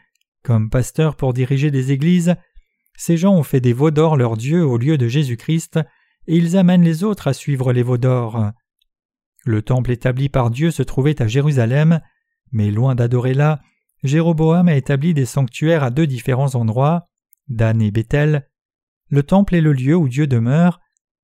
[0.43, 2.35] comme pasteurs pour diriger des églises.
[2.97, 5.79] Ces gens ont fait des veaux d'or leur Dieu au lieu de Jésus-Christ,
[6.27, 8.51] et ils amènent les autres à suivre les veaux d'or.
[9.43, 11.99] Le temple établi par Dieu se trouvait à Jérusalem,
[12.51, 13.61] mais loin d'adorer là,
[14.03, 17.07] Jéroboam a établi des sanctuaires à deux différents endroits,
[17.47, 18.47] Dan et Bethel.
[19.09, 20.79] Le temple est le lieu où Dieu demeure,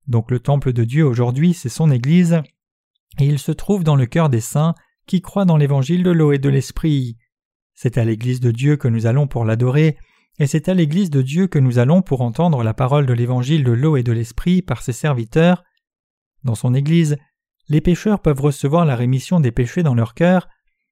[0.07, 2.41] donc le temple de Dieu aujourd'hui c'est son Église,
[3.19, 4.75] et il se trouve dans le cœur des saints
[5.07, 7.17] qui croient dans l'évangile de l'eau et de l'esprit.
[7.73, 9.97] C'est à l'Église de Dieu que nous allons pour l'adorer,
[10.39, 13.63] et c'est à l'Église de Dieu que nous allons pour entendre la parole de l'évangile
[13.63, 15.63] de l'eau et de l'esprit par ses serviteurs.
[16.43, 17.17] Dans son Église,
[17.67, 20.47] les pécheurs peuvent recevoir la rémission des péchés dans leur cœur,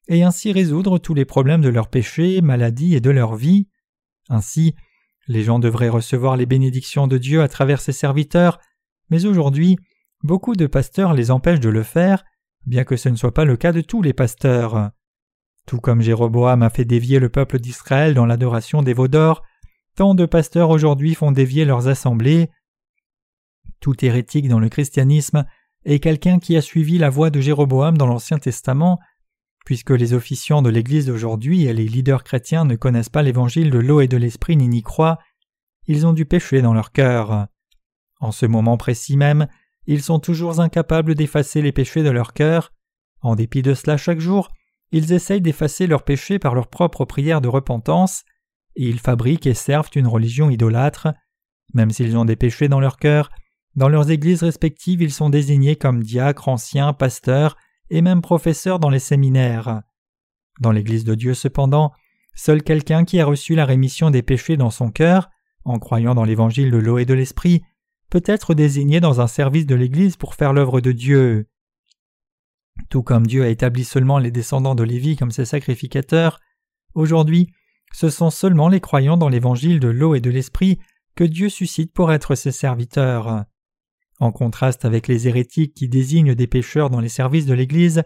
[0.10, 3.70] et ainsi résoudre tous les problèmes de leurs péchés, maladies et de leur vie.
[4.28, 4.76] Ainsi,
[5.28, 8.60] les gens devraient recevoir les bénédictions de Dieu à travers ses serviteurs,
[9.10, 9.78] mais aujourd'hui,
[10.22, 12.26] Beaucoup de pasteurs les empêchent de le faire,
[12.66, 14.92] bien que ce ne soit pas le cas de tous les pasteurs.
[15.66, 19.44] Tout comme Jéroboam a fait dévier le peuple d'Israël dans l'adoration des veaux d'or,
[19.96, 22.50] tant de pasteurs aujourd'hui font dévier leurs assemblées.
[23.80, 25.46] Tout hérétique dans le christianisme
[25.86, 29.00] est quelqu'un qui a suivi la voie de Jéroboam dans l'Ancien Testament,
[29.66, 33.80] puisque les officiants de l'Église d'aujourd'hui et les leaders chrétiens ne connaissent pas l'évangile de
[33.80, 35.20] l'eau et de l'esprit ni n'y croient,
[35.88, 37.48] ils ont du péché dans leur cœur.
[38.20, 39.48] En ce moment précis même,
[39.88, 42.72] ils sont toujours incapables d'effacer les péchés de leur cœur.
[43.22, 44.50] En dépit de cela, chaque jour,
[44.92, 48.24] ils essayent d'effacer leurs péchés par leurs propres prières de repentance,
[48.76, 51.08] et ils fabriquent et servent une religion idolâtre.
[51.74, 53.30] Même s'ils ont des péchés dans leur cœur,
[53.76, 57.56] dans leurs églises respectives, ils sont désignés comme diacres, anciens, pasteurs
[57.90, 59.82] et même professeurs dans les séminaires.
[60.60, 61.92] Dans l'Église de Dieu, cependant,
[62.36, 65.30] seul quelqu'un qui a reçu la rémission des péchés dans son cœur,
[65.66, 67.64] en croyant dans l'évangile de l'eau et de l'esprit,
[68.10, 71.48] peut être désigné dans un service de l'Église pour faire l'œuvre de Dieu.
[72.90, 76.40] Tout comme Dieu a établi seulement les descendants de Lévi comme ses sacrificateurs,
[76.96, 77.52] aujourd'hui
[77.92, 80.80] ce sont seulement les croyants dans l'évangile de l'eau et de l'esprit
[81.16, 83.46] que Dieu suscite pour être ses serviteurs.
[84.20, 88.04] En contraste avec les hérétiques qui désignent des pécheurs dans les services de l'Église,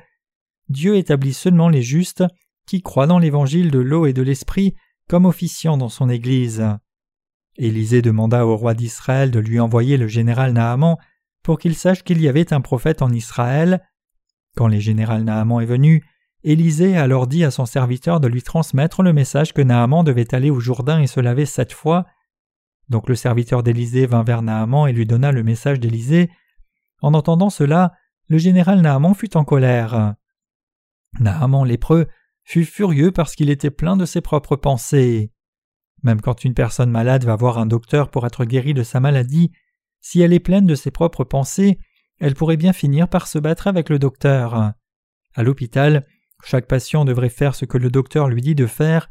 [0.70, 2.24] Dieu établit seulement les justes
[2.68, 4.76] qui croient dans l'évangile de l'eau et de l'esprit
[5.10, 6.64] comme officiants dans son Église.
[7.58, 10.98] Élisée demanda au roi d'Israël de lui envoyer le général Naaman
[11.44, 13.82] pour qu'il sache qu'il y avait un prophète en Israël.
[14.56, 16.04] Quand le général Naaman est venu,
[16.44, 20.34] Élisée a alors dit à son serviteur de lui transmettre le message que Naaman devait
[20.34, 22.06] aller au Jourdain et se laver sept fois.
[22.94, 26.30] Donc le serviteur d'Élisée vint vers Naaman et lui donna le message d'Élisée.
[27.02, 27.94] En entendant cela,
[28.28, 30.14] le général Naaman fut en colère.
[31.20, 32.06] Naaman lépreux
[32.44, 35.32] fut furieux parce qu'il était plein de ses propres pensées.
[36.04, 39.52] Même quand une personne malade va voir un docteur pour être guérie de sa maladie,
[40.00, 41.80] si elle est pleine de ses propres pensées,
[42.20, 44.74] elle pourrait bien finir par se battre avec le docteur.
[45.34, 46.06] À l'hôpital,
[46.44, 49.10] chaque patient devrait faire ce que le docteur lui dit de faire.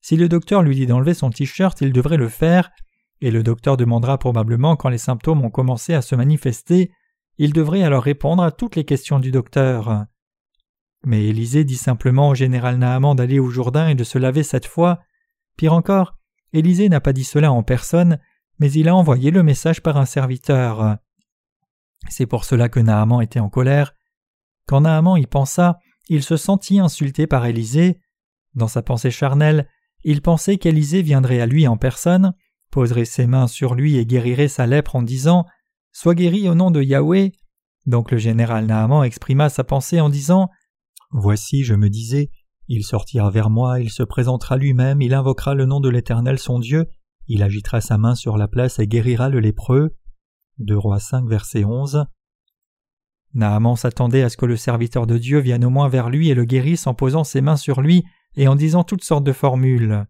[0.00, 2.72] Si le docteur lui dit d'enlever son t-shirt, il devrait le faire,
[3.20, 6.92] et le docteur demandera probablement quand les symptômes ont commencé à se manifester,
[7.38, 10.06] il devrait alors répondre à toutes les questions du docteur.
[11.04, 14.66] Mais Élisée dit simplement au général Naaman d'aller au Jourdain et de se laver cette
[14.66, 15.00] fois.
[15.56, 16.16] Pire encore,
[16.52, 18.18] Élisée n'a pas dit cela en personne,
[18.58, 20.98] mais il a envoyé le message par un serviteur.
[22.08, 23.94] C'est pour cela que Naaman était en colère.
[24.66, 25.78] Quand Naaman y pensa,
[26.08, 28.00] il se sentit insulté par Élisée.
[28.54, 29.68] Dans sa pensée charnelle,
[30.04, 32.34] il pensait qu'Élisée viendrait à lui en personne,
[32.70, 35.44] poserait ses mains sur lui et guérirait sa lèpre en disant
[35.92, 37.32] Sois guéri au nom de Yahweh.
[37.86, 40.48] Donc le général Naaman exprima sa pensée en disant
[41.10, 42.30] Voici, je me disais,
[42.68, 46.60] il sortira vers moi, il se présentera lui-même, il invoquera le nom de l'Éternel son
[46.60, 46.86] Dieu,
[47.26, 49.96] il agitera sa main sur la place et guérira le lépreux.
[50.58, 52.04] 2 Rois 5, verset 11.
[53.34, 56.34] Naaman s'attendait à ce que le serviteur de Dieu vienne au moins vers lui et
[56.34, 58.04] le guérisse en posant ses mains sur lui
[58.36, 60.06] et en disant toutes sortes de formules.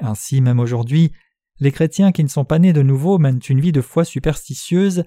[0.00, 1.12] Ainsi, même aujourd'hui,
[1.62, 5.04] les chrétiens qui ne sont pas nés de nouveau mènent une vie de foi superstitieuse.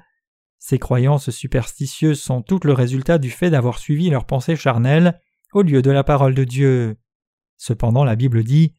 [0.57, 5.19] Ces croyances superstitieuses sont toutes le résultat du fait d'avoir suivi leurs pensées charnelles
[5.53, 6.95] au lieu de la parole de Dieu.
[7.57, 8.73] Cependant, la Bible dit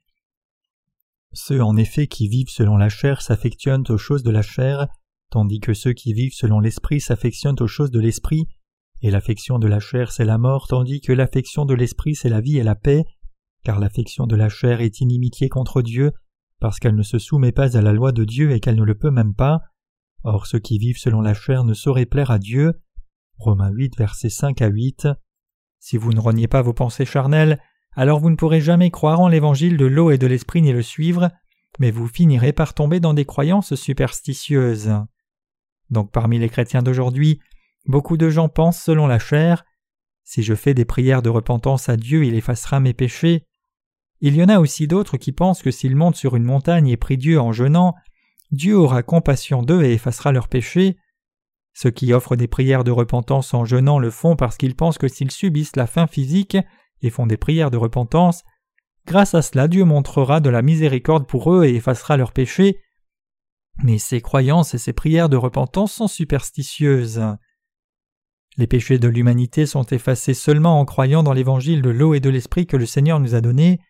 [1.35, 4.89] Ceux en effet qui vivent selon la chair s'affectionnent aux choses de la chair,
[5.31, 8.47] tandis que ceux qui vivent selon l'esprit s'affectionnent aux choses de l'esprit,
[9.03, 12.41] et l'affection de la chair c'est la mort, tandis que l'affection de l'esprit c'est la
[12.41, 13.05] vie et la paix,
[13.65, 16.13] car l'affection de la chair est inimitié contre Dieu,
[16.61, 18.95] parce qu'elle ne se soumet pas à la loi de Dieu et qu'elle ne le
[18.95, 19.61] peut même pas.
[20.25, 22.81] Or ceux qui vivent selon la chair ne sauraient plaire à Dieu.
[23.39, 25.09] Romains 8, versets 5 à 8.
[25.79, 27.61] Si vous ne reniez pas vos pensées charnelles,
[27.93, 30.83] alors vous ne pourrez jamais croire en l'évangile de l'eau et de l'esprit ni le
[30.83, 31.31] suivre,
[31.79, 34.93] mais vous finirez par tomber dans des croyances superstitieuses.
[35.91, 37.41] Donc parmi les chrétiens d'aujourd'hui,
[37.87, 39.65] beaucoup de gens pensent selon la chair.
[40.25, 43.47] Si je fais des prières de repentance à Dieu, il effacera mes péchés.
[44.21, 46.97] Il y en a aussi d'autres qui pensent que s'ils montent sur une montagne et
[46.97, 47.95] prient Dieu en jeûnant,
[48.51, 50.97] Dieu aura compassion d'eux et effacera leurs péchés.
[51.75, 55.09] Ceux qui offrent des prières de repentance en jeûnant le font parce qu'ils pensent que
[55.09, 56.57] s'ils subissent la faim physique
[57.03, 58.45] et font des prières de repentance,
[59.07, 62.81] grâce à cela Dieu montrera de la miséricorde pour eux et effacera leurs péchés.
[63.83, 67.23] Mais ces croyances et ces prières de repentance sont superstitieuses.
[68.57, 72.31] Les péchés de l'humanité sont effacés seulement en croyant dans l'évangile de l'eau et de
[72.31, 73.81] l'esprit que le Seigneur nous a donné.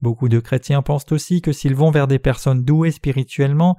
[0.00, 3.76] Beaucoup de chrétiens pensent aussi que s'ils vont vers des personnes douées spirituellement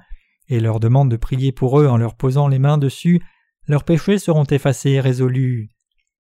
[0.50, 3.22] et leur demandent de prier pour eux en leur posant les mains dessus,
[3.68, 5.70] leurs péchés seront effacés et résolus.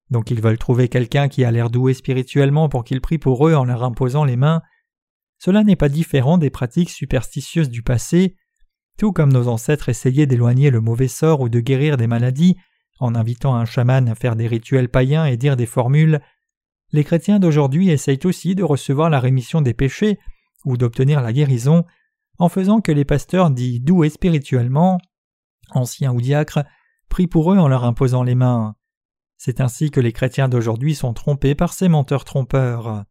[0.09, 3.55] Donc ils veulent trouver quelqu'un qui a l'air doué spirituellement pour qu'il prie pour eux
[3.55, 4.61] en leur imposant les mains.
[5.39, 8.35] Cela n'est pas différent des pratiques superstitieuses du passé.
[8.97, 12.55] Tout comme nos ancêtres essayaient d'éloigner le mauvais sort ou de guérir des maladies
[12.99, 16.19] en invitant un chaman à faire des rituels païens et dire des formules
[16.91, 20.19] les chrétiens d'aujourd'hui essayent aussi de recevoir la rémission des péchés
[20.65, 21.85] ou d'obtenir la guérison
[22.39, 24.99] en faisant que les pasteurs dits doués spirituellement,
[25.71, 26.63] anciens ou diacres,
[27.09, 28.75] prient pour eux en leur imposant les mains.
[29.37, 33.03] C'est ainsi que les chrétiens d'aujourd'hui sont trompés par ces menteurs trompeurs.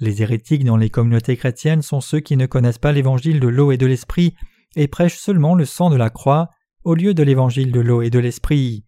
[0.00, 3.72] Les hérétiques dans les communautés chrétiennes sont ceux qui ne connaissent pas l'évangile de l'eau
[3.72, 4.34] et de l'esprit
[4.76, 6.50] et prêchent seulement le sang de la croix
[6.82, 8.84] au lieu de l'évangile de l'eau et de l'esprit.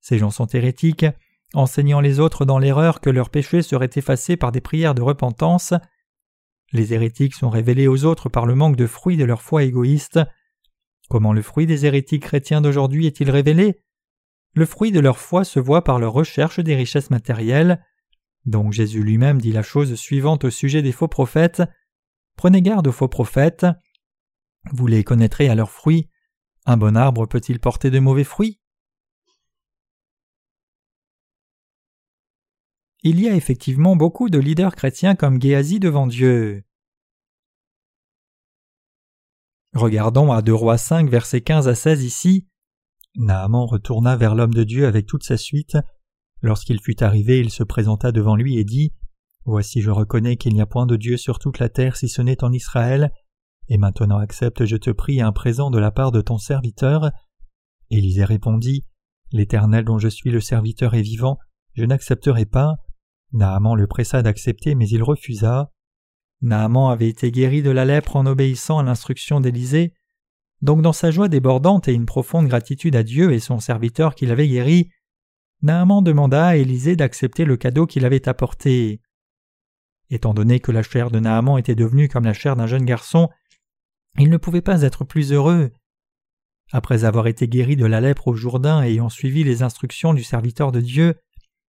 [0.00, 1.06] Ces gens sont hérétiques
[1.54, 5.74] enseignant les autres dans l'erreur que leurs péchés seraient effacés par des prières de repentance.
[6.72, 10.20] Les hérétiques sont révélés aux autres par le manque de fruits de leur foi égoïste.
[11.08, 13.82] Comment le fruit des hérétiques chrétiens d'aujourd'hui est-il révélé?
[14.54, 17.84] Le fruit de leur foi se voit par leur recherche des richesses matérielles.
[18.46, 21.62] Donc Jésus lui-même dit la chose suivante au sujet des faux prophètes.
[22.36, 23.66] Prenez garde aux faux prophètes.
[24.72, 26.08] Vous les connaîtrez à leurs fruits.
[26.64, 28.61] Un bon arbre peut-il porter de mauvais fruits?
[33.02, 36.64] Il y a effectivement beaucoup de leaders chrétiens comme Géasi devant Dieu.
[39.74, 42.46] Regardons à 2 Rois 5, versets 15 à 16 ici.
[43.16, 45.76] Naaman retourna vers l'homme de Dieu avec toute sa suite.
[46.42, 48.92] Lorsqu'il fut arrivé, il se présenta devant lui et dit
[49.44, 52.22] Voici, je reconnais qu'il n'y a point de Dieu sur toute la terre si ce
[52.22, 53.12] n'est en Israël.
[53.68, 57.10] Et maintenant accepte, je te prie, un présent de la part de ton serviteur.
[57.90, 58.84] Élisée répondit
[59.32, 61.38] L'Éternel dont je suis le serviteur est vivant,
[61.74, 62.76] je n'accepterai pas.
[63.32, 65.70] Naaman le pressa d'accepter, mais il refusa.
[66.42, 69.94] Naaman avait été guéri de la lèpre en obéissant à l'instruction d'Élisée.
[70.60, 74.26] Donc dans sa joie débordante et une profonde gratitude à Dieu et son serviteur qui
[74.26, 74.90] l'avait guéri,
[75.62, 79.00] Naaman demanda à Élisée d'accepter le cadeau qu'il avait apporté.
[80.10, 83.28] Étant donné que la chair de Naaman était devenue comme la chair d'un jeune garçon,
[84.18, 85.70] il ne pouvait pas être plus heureux.
[86.70, 90.22] Après avoir été guéri de la lèpre au Jourdain et ayant suivi les instructions du
[90.22, 91.14] serviteur de Dieu,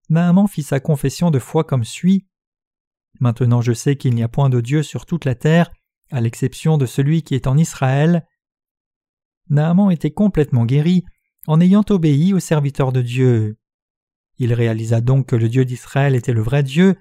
[0.09, 2.25] Naaman fit sa confession de foi comme suit.
[3.19, 5.71] Maintenant je sais qu'il n'y a point de Dieu sur toute la terre,
[6.11, 8.27] à l'exception de celui qui est en Israël.
[9.49, 11.03] Naaman était complètement guéri
[11.47, 13.57] en ayant obéi au serviteur de Dieu.
[14.37, 16.95] Il réalisa donc que le Dieu d'Israël était le vrai Dieu.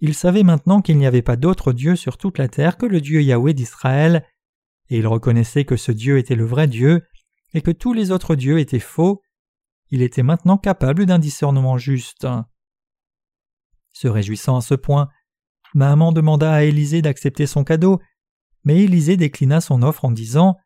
[0.00, 3.00] Il savait maintenant qu'il n'y avait pas d'autre Dieu sur toute la terre que le
[3.00, 4.26] Dieu Yahweh d'Israël,
[4.88, 7.02] et il reconnaissait que ce Dieu était le vrai Dieu,
[7.54, 9.22] et que tous les autres dieux étaient faux,
[9.90, 12.26] il était maintenant capable d'un discernement juste.
[13.92, 15.08] Se réjouissant à ce point,
[15.74, 18.00] Maman demanda à Élisée d'accepter son cadeau,
[18.64, 20.56] mais Élisée déclina son offre en disant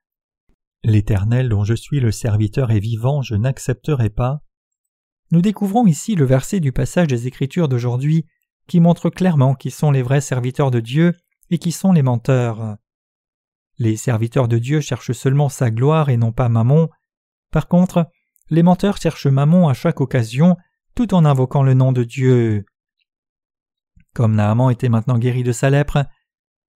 [0.82, 4.40] L'Éternel dont je suis le serviteur est vivant, je n'accepterai pas.
[5.30, 8.26] nous découvrons ici le verset du passage des Écritures d'aujourd'hui
[8.66, 11.14] qui montre clairement qui sont les vrais serviteurs de Dieu
[11.50, 12.76] et qui sont les menteurs.
[13.78, 16.88] Les serviteurs de Dieu cherchent seulement sa gloire et non pas Mammon.
[17.50, 18.08] Par contre,
[18.50, 20.56] les menteurs cherchent Mammon à chaque occasion
[20.94, 22.64] tout en invoquant le nom de Dieu.
[24.14, 26.04] Comme Naaman était maintenant guéri de sa lèpre,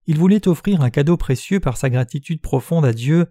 [0.06, 3.26] il voulait offrir un cadeau précieux par sa gratitude profonde à Dieu,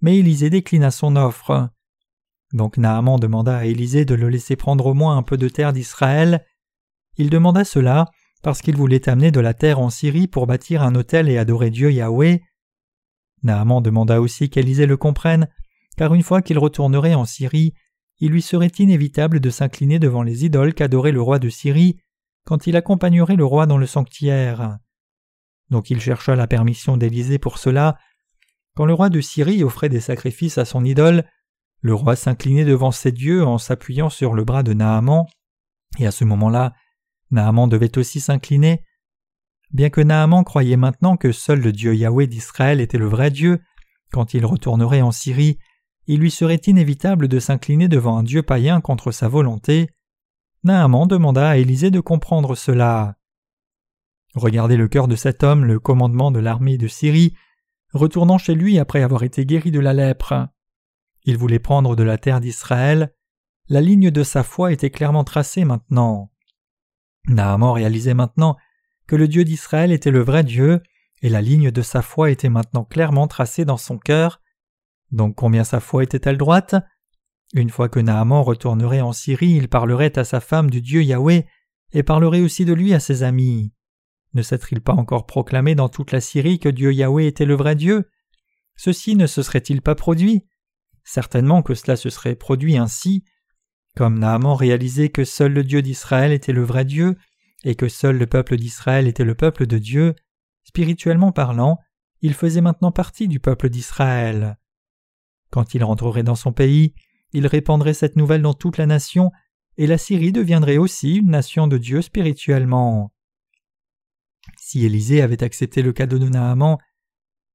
[0.00, 1.68] mais Élisée déclina son offre.
[2.52, 5.72] Donc Naaman demanda à Élisée de le laisser prendre au moins un peu de terre
[5.72, 6.44] d'Israël.
[7.16, 8.06] Il demanda cela
[8.42, 11.70] parce qu'il voulait amener de la terre en Syrie pour bâtir un autel et adorer
[11.70, 12.42] Dieu Yahweh.
[13.42, 15.48] Naaman demanda aussi qu'Élisée le comprenne,
[15.96, 17.74] car une fois qu'il retournerait en Syrie,
[18.18, 21.98] il lui serait inévitable de s'incliner devant les idoles qu'adorait le roi de Syrie
[22.44, 24.78] quand il accompagnerait le roi dans le sanctuaire.
[25.70, 27.96] Donc il chercha la permission d'Élisée pour cela.
[28.74, 31.24] Quand le roi de Syrie offrait des sacrifices à son idole,
[31.80, 35.26] le roi s'inclinait devant ses dieux en s'appuyant sur le bras de Naaman,
[35.98, 36.72] et à ce moment-là,
[37.30, 38.82] Naaman devait aussi s'incliner.
[39.70, 43.60] Bien que Naaman croyait maintenant que seul le Dieu Yahweh d'Israël était le vrai Dieu,
[44.12, 45.58] quand il retournerait en Syrie,
[46.06, 49.88] il lui serait inévitable de s'incliner devant un Dieu païen contre sa volonté.
[50.62, 53.16] Naaman demanda à Élisée de comprendre cela.
[54.34, 57.34] Regardez le cœur de cet homme, le commandement de l'armée de Syrie,
[57.92, 60.48] retournant chez lui après avoir été guéri de la lèpre.
[61.24, 63.14] Il voulait prendre de la terre d'Israël.
[63.68, 66.30] La ligne de sa foi était clairement tracée maintenant.
[67.28, 68.56] Naaman réalisait maintenant
[69.06, 70.82] que le Dieu d'Israël était le vrai Dieu,
[71.22, 74.42] et la ligne de sa foi était maintenant clairement tracée dans son cœur.
[75.14, 76.74] Donc combien sa foi était-elle droite?
[77.54, 81.46] Une fois que Naaman retournerait en Syrie, il parlerait à sa femme du Dieu Yahweh,
[81.92, 83.72] et parlerait aussi de lui à ses amis.
[84.32, 87.76] Ne s'est-il pas encore proclamé dans toute la Syrie que Dieu Yahweh était le vrai
[87.76, 88.10] Dieu?
[88.74, 90.44] Ceci ne se serait-il pas produit?
[91.04, 93.22] Certainement que cela se serait produit ainsi,
[93.94, 97.16] comme Naaman réalisait que seul le Dieu d'Israël était le vrai Dieu,
[97.62, 100.16] et que seul le peuple d'Israël était le peuple de Dieu,
[100.64, 101.78] spirituellement parlant,
[102.20, 104.58] il faisait maintenant partie du peuple d'Israël.
[105.54, 106.94] Quand il rentrerait dans son pays,
[107.32, 109.30] il répandrait cette nouvelle dans toute la nation,
[109.76, 113.12] et la Syrie deviendrait aussi une nation de Dieu spirituellement.
[114.58, 116.78] Si Élisée avait accepté le cadeau de Naaman,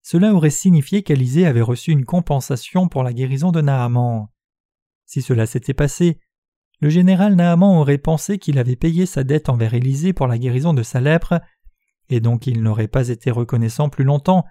[0.02, 4.30] cela aurait signifié qu'Élisée avait reçu une compensation pour la guérison de Naaman.
[5.06, 6.22] Si cela s'était passé,
[6.80, 10.74] le général Naaman aurait pensé qu'il avait payé sa dette envers Élisée pour la guérison
[10.74, 11.42] de sa lèpre,
[12.08, 14.46] et donc il n'aurait pas été reconnaissant plus longtemps,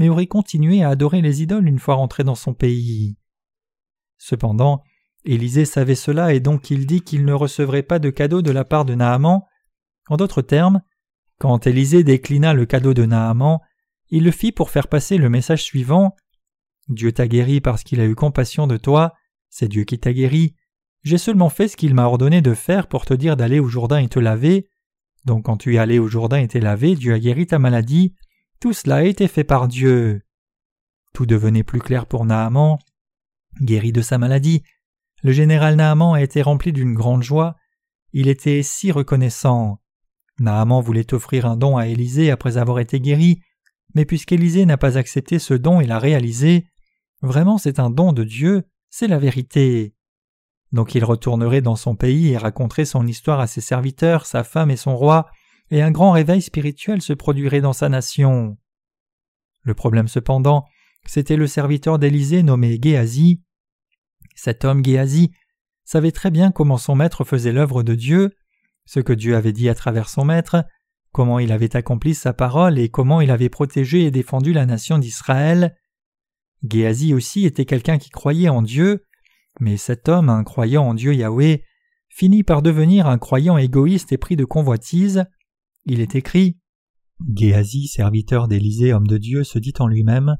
[0.00, 3.18] mais aurait continué à adorer les idoles une fois rentré dans son pays.
[4.16, 4.82] Cependant,
[5.26, 8.64] Élisée savait cela et donc il dit qu'il ne recevrait pas de cadeau de la
[8.64, 9.42] part de Naaman.
[10.08, 10.80] En d'autres termes,
[11.38, 13.58] quand Élisée déclina le cadeau de Naaman,
[14.08, 16.16] il le fit pour faire passer le message suivant
[16.88, 19.12] Dieu t'a guéri parce qu'il a eu compassion de toi,
[19.50, 20.56] c'est Dieu qui t'a guéri,
[21.02, 23.98] j'ai seulement fait ce qu'il m'a ordonné de faire pour te dire d'aller au Jourdain
[23.98, 24.66] et te laver.
[25.26, 28.14] Donc quand tu es allé au Jourdain et t'es lavé, Dieu a guéri ta maladie.
[28.60, 30.20] Tout cela a été fait par Dieu.
[31.14, 32.78] Tout devenait plus clair pour Naaman.
[33.62, 34.62] Guéri de sa maladie,
[35.22, 37.56] le général Naaman a été rempli d'une grande joie.
[38.12, 39.80] Il était si reconnaissant.
[40.38, 43.40] Naaman voulait offrir un don à Élisée après avoir été guéri,
[43.94, 46.66] mais puisqu'Élisée n'a pas accepté ce don et l'a réalisé,
[47.22, 49.94] vraiment c'est un don de Dieu, c'est la vérité.
[50.72, 54.70] Donc il retournerait dans son pays et raconterait son histoire à ses serviteurs, sa femme
[54.70, 55.30] et son roi,
[55.70, 58.56] et un grand réveil spirituel se produirait dans sa nation.
[59.62, 60.64] Le problème cependant,
[61.06, 63.42] c'était le serviteur d'Élysée nommé Géasi.
[64.34, 65.32] Cet homme Géasi
[65.84, 68.30] savait très bien comment son maître faisait l'œuvre de Dieu,
[68.86, 70.64] ce que Dieu avait dit à travers son maître,
[71.12, 74.98] comment il avait accompli sa parole et comment il avait protégé et défendu la nation
[74.98, 75.76] d'Israël.
[76.68, 79.06] Géasi aussi était quelqu'un qui croyait en Dieu,
[79.58, 81.64] mais cet homme, un croyant en Dieu Yahweh,
[82.08, 85.24] finit par devenir un croyant égoïste et pris de convoitise.
[85.86, 86.58] Il est écrit
[87.34, 90.36] Géasi, serviteur d'Élysée, homme de Dieu, se dit en lui-même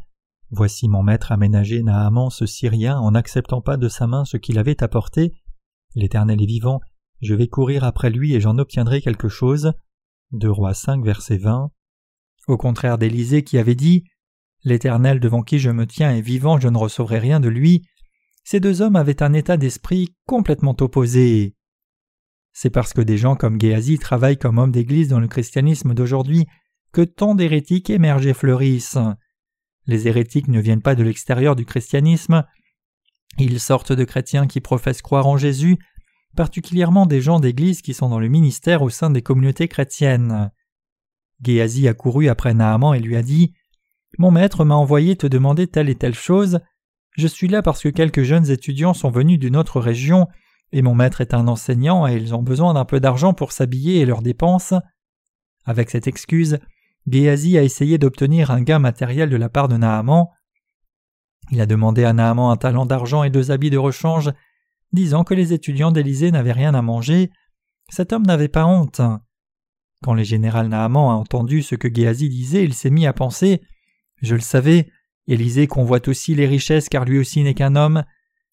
[0.51, 4.59] Voici mon maître aménagé Naaman ce Syrien en n'acceptant pas de sa main ce qu'il
[4.59, 5.33] avait apporté.
[5.95, 6.81] L'Éternel est vivant,
[7.21, 9.73] je vais courir après lui et j'en obtiendrai quelque chose.
[10.33, 11.71] De Rois 5, verset 20.
[12.49, 14.05] Au contraire d'Élysée qui avait dit
[14.65, 17.87] L'Éternel devant qui je me tiens est vivant, je ne recevrai rien de lui.
[18.45, 21.55] Ces deux hommes avaient un état d'esprit complètement opposé.
[22.53, 26.47] C'est parce que des gens comme Géasi travaillent comme hommes d'église dans le christianisme d'aujourd'hui
[26.93, 28.99] que tant d'hérétiques émergent et fleurissent.
[29.87, 32.45] Les hérétiques ne viennent pas de l'extérieur du christianisme,
[33.39, 35.79] ils sortent de chrétiens qui professent croire en Jésus,
[36.37, 40.51] particulièrement des gens d'église qui sont dans le ministère au sein des communautés chrétiennes.
[41.43, 43.55] Géasi a couru après Naaman et lui a dit
[44.19, 46.61] Mon maître m'a envoyé te demander telle et telle chose.
[47.17, 50.29] Je suis là parce que quelques jeunes étudiants sont venus d'une autre région
[50.73, 54.01] et mon maître est un enseignant et ils ont besoin d'un peu d'argent pour s'habiller
[54.01, 54.75] et leurs dépenses.
[55.65, 56.59] Avec cette excuse,
[57.07, 60.27] Géasi a essayé d'obtenir un gain matériel de la part de Naaman.
[61.51, 64.31] Il a demandé à Naaman un talent d'argent et deux habits de rechange,
[64.93, 67.31] disant que les étudiants d'Élysée n'avaient rien à manger.
[67.89, 69.01] Cet homme n'avait pas honte.
[70.03, 73.61] Quand le général Naaman a entendu ce que Géasi disait, il s'est mis à penser
[74.23, 74.89] Je le savais,
[75.27, 78.05] Élisée convoite aussi les richesses car lui aussi n'est qu'un homme.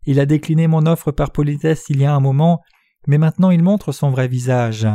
[0.07, 2.63] Il a décliné mon offre par politesse il y a un moment,
[3.07, 4.87] mais maintenant il montre son vrai visage.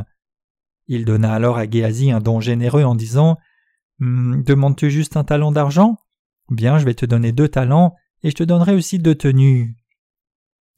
[0.89, 3.37] Il donna alors à Géasi un don généreux en disant
[4.01, 5.99] hum, Demandes-tu juste un talent d'argent?
[6.49, 9.77] Bien, je vais te donner deux talents, et je te donnerai aussi deux tenues.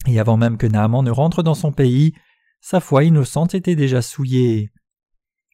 [0.08, 2.12] Et avant même que Naaman ne rentre dans son pays,
[2.60, 4.72] sa foi innocente était déjà souillée.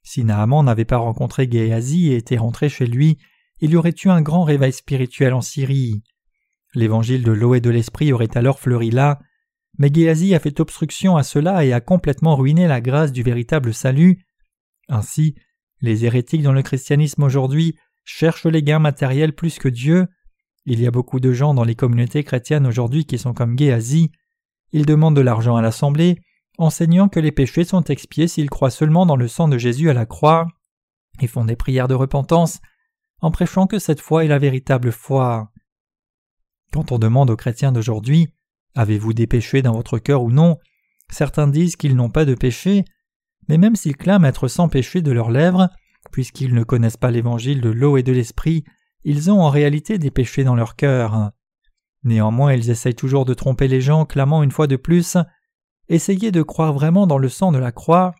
[0.02, 3.18] Si Naaman n'avait pas rencontré Géasi et était rentré chez lui,
[3.60, 6.02] il y aurait eu un grand réveil spirituel en Syrie.
[6.74, 9.20] L'évangile de l'eau et de l'esprit aurait alors fleuri là,
[9.78, 13.72] mais Géasi a fait obstruction à cela et a complètement ruiné la grâce du véritable
[13.72, 14.24] salut.
[14.88, 15.34] Ainsi,
[15.80, 20.06] les hérétiques dans le christianisme aujourd'hui cherchent les gains matériels plus que Dieu.
[20.66, 24.10] Il y a beaucoup de gens dans les communautés chrétiennes aujourd'hui qui sont comme Géasi.
[24.72, 26.20] Ils demandent de l'argent à l'assemblée,
[26.58, 29.94] enseignant que les péchés sont expiés s'ils croient seulement dans le sang de Jésus à
[29.94, 30.46] la croix,
[31.20, 32.60] et font des prières de repentance,
[33.20, 35.50] en prêchant que cette foi est la véritable foi.
[36.72, 38.28] Quand on demande aux chrétiens d'aujourd'hui
[38.74, 40.58] Avez-vous des péchés dans votre cœur ou non
[41.10, 42.84] certains disent qu'ils n'ont pas de péché,
[43.48, 45.68] mais même s'ils clament être sans péché de leurs lèvres,
[46.12, 48.64] puisqu'ils ne connaissent pas l'évangile de l'eau et de l'esprit,
[49.04, 51.32] ils ont en réalité des péchés dans leur cœur.
[52.04, 55.16] Néanmoins, ils essayent toujours de tromper les gens, clamant une fois de plus
[55.88, 58.14] Essayez de croire vraiment dans le sang de la croix.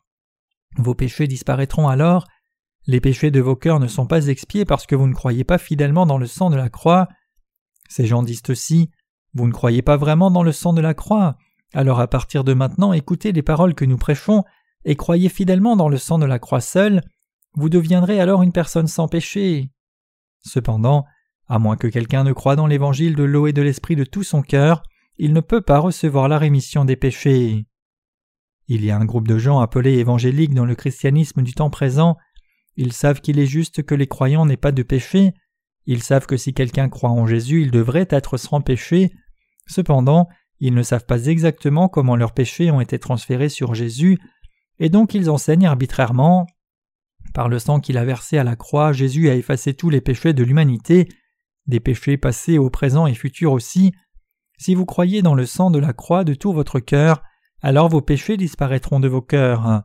[0.77, 2.27] Vos péchés disparaîtront alors.
[2.87, 5.59] Les péchés de vos cœurs ne sont pas expiés parce que vous ne croyez pas
[5.59, 7.07] fidèlement dans le sang de la croix.
[7.91, 8.88] Ces gens disent aussi
[9.34, 11.36] Vous ne croyez pas vraiment dans le sang de la croix.
[11.74, 14.45] Alors à partir de maintenant, écoutez les paroles que nous prêchons
[14.84, 17.03] et croyez fidèlement dans le sang de la croix seul.
[17.55, 19.70] Vous deviendrez alors une personne sans péché.
[20.41, 21.05] Cependant,
[21.49, 24.22] à moins que quelqu'un ne croie dans l'évangile de l'eau et de l'esprit de tout
[24.22, 24.84] son cœur,
[25.18, 27.66] il ne peut pas recevoir la rémission des péchés.
[28.68, 32.16] Il y a un groupe de gens appelés évangéliques dans le christianisme du temps présent.
[32.76, 35.34] Ils savent qu'il est juste que les croyants n'aient pas de péché.
[35.91, 39.11] Ils savent que si quelqu'un croit en Jésus, il devrait être sans péché.
[39.66, 40.28] Cependant,
[40.61, 44.16] ils ne savent pas exactement comment leurs péchés ont été transférés sur Jésus,
[44.78, 46.47] et donc ils enseignent arbitrairement.
[47.34, 50.32] Par le sang qu'il a versé à la croix, Jésus a effacé tous les péchés
[50.32, 51.09] de l'humanité,
[51.66, 53.91] des péchés passés au présent et futurs aussi.
[54.59, 57.20] Si vous croyez dans le sang de la croix de tout votre cœur,
[57.62, 59.82] alors vos péchés disparaîtront de vos cœurs.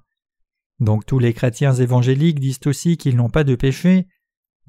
[0.80, 4.08] Donc tous les chrétiens évangéliques disent aussi qu'ils n'ont pas de péché.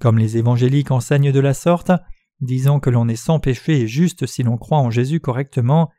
[0.01, 1.93] Comme les évangéliques enseignent de la sorte,
[2.41, 5.91] disant que l'on est sans péché et juste si l'on croit en Jésus correctement,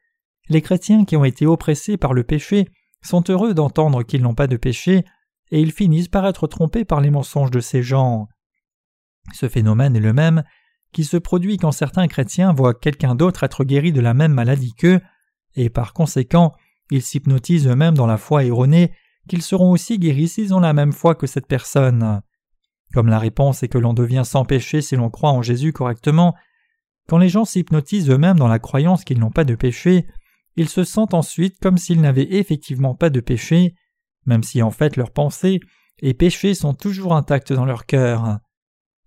[0.49, 2.67] les chrétiens qui ont été oppressés par le péché
[3.01, 5.03] sont heureux d'entendre qu'ils n'ont pas de péché,
[5.51, 8.27] et ils finissent par être trompés par les mensonges de ces gens.
[9.33, 10.43] Ce phénomène est le même
[10.93, 14.73] qui se produit quand certains chrétiens voient quelqu'un d'autre être guéri de la même maladie
[14.73, 15.01] qu'eux,
[15.55, 16.53] et par conséquent,
[16.91, 18.93] ils s'hypnotisent eux-mêmes dans la foi erronée
[19.27, 22.21] qu'ils seront aussi guéris s'ils ont la même foi que cette personne.
[22.93, 26.35] Comme la réponse est que l'on devient sans péché si l'on croit en Jésus correctement,
[27.07, 30.07] quand les gens s'hypnotisent eux-mêmes dans la croyance qu'ils n'ont pas de péché,
[30.55, 33.75] ils se sentent ensuite comme s'ils n'avaient effectivement pas de péché,
[34.25, 35.59] même si en fait leurs pensées
[35.99, 38.39] et péchés sont toujours intacts dans leur cœur.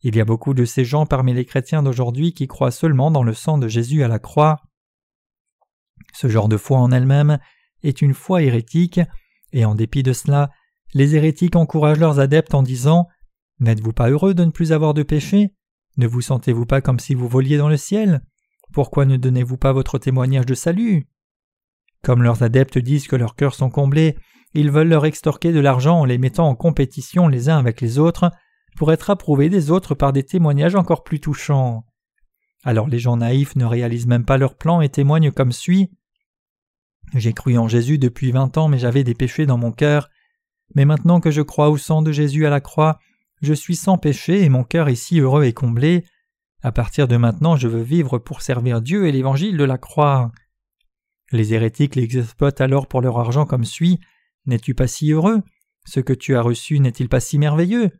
[0.02, 3.22] Il y a beaucoup de ces gens parmi les chrétiens d'aujourd'hui qui croient seulement dans
[3.22, 4.62] le sang de Jésus à la croix.
[6.14, 7.38] Ce genre de foi en elle-même
[7.82, 9.00] est une foi hérétique,
[9.52, 10.50] et en dépit de cela,
[10.94, 13.08] les hérétiques encouragent leurs adeptes en disant
[13.60, 15.54] N'êtes-vous pas heureux de ne plus avoir de péché?
[15.96, 18.22] Ne vous sentez-vous pas comme si vous voliez dans le ciel?
[18.72, 21.08] Pourquoi ne donnez-vous pas votre témoignage de salut?
[22.02, 24.16] Comme leurs adeptes disent que leurs cœurs sont comblés,
[24.54, 27.98] ils veulent leur extorquer de l'argent en les mettant en compétition les uns avec les
[27.98, 28.30] autres,
[28.76, 31.84] pour être approuvés des autres par des témoignages encore plus touchants.
[32.64, 35.90] Alors les gens naïfs ne réalisent même pas leur plan et témoignent comme suit.
[37.14, 40.08] J'ai cru en Jésus depuis vingt ans, mais j'avais des péchés dans mon cœur.
[40.74, 42.98] Mais maintenant que je crois au sang de Jésus à la croix,
[43.40, 46.04] je suis sans péché et mon cœur est si heureux et comblé.
[46.62, 50.30] À partir de maintenant, je veux vivre pour servir Dieu et l'évangile de la croix.
[51.32, 54.00] Les hérétiques les exploitent alors pour leur argent comme suit.
[54.46, 55.42] N'es-tu pas si heureux?
[55.86, 57.90] Ce que tu as reçu n'est-il pas si merveilleux?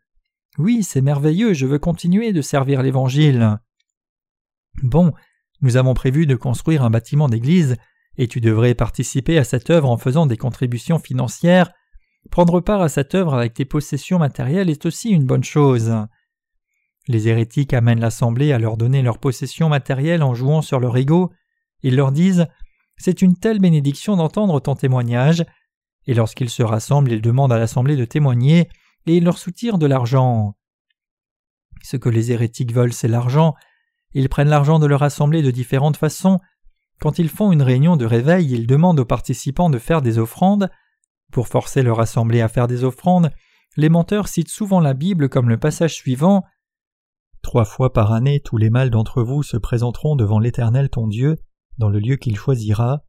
[0.58, 3.58] Oui, c'est merveilleux, je veux continuer de servir l'Évangile.
[4.82, 5.12] Bon,
[5.62, 7.76] nous avons prévu de construire un bâtiment d'église,
[8.16, 11.72] et tu devrais participer à cette œuvre en faisant des contributions financières.
[12.30, 15.92] Prendre part à cette œuvre avec tes possessions matérielles est aussi une bonne chose.
[17.08, 21.32] Les hérétiques amènent l'assemblée à leur donner leurs possessions matérielles en jouant sur leur ego.
[21.82, 22.46] Ils leur disent
[22.98, 25.44] C'est une telle bénédiction d'entendre ton témoignage.
[26.06, 28.68] Et lorsqu'ils se rassemblent, ils demandent à l'assemblée de témoigner,
[29.06, 30.54] et ils leur soutirent de l'argent.
[31.82, 33.54] Ce que les hérétiques veulent, c'est l'argent.
[34.12, 36.38] Ils prennent l'argent de leur assemblée de différentes façons.
[37.00, 40.70] Quand ils font une réunion de réveil, ils demandent aux participants de faire des offrandes.
[41.30, 43.30] Pour forcer leur assemblée à faire des offrandes,
[43.76, 46.44] les menteurs citent souvent la Bible comme le passage suivant
[47.42, 51.36] Trois fois par année, tous les mâles d'entre vous se présenteront devant l'Éternel ton Dieu,
[51.78, 53.02] dans le lieu qu'il choisira,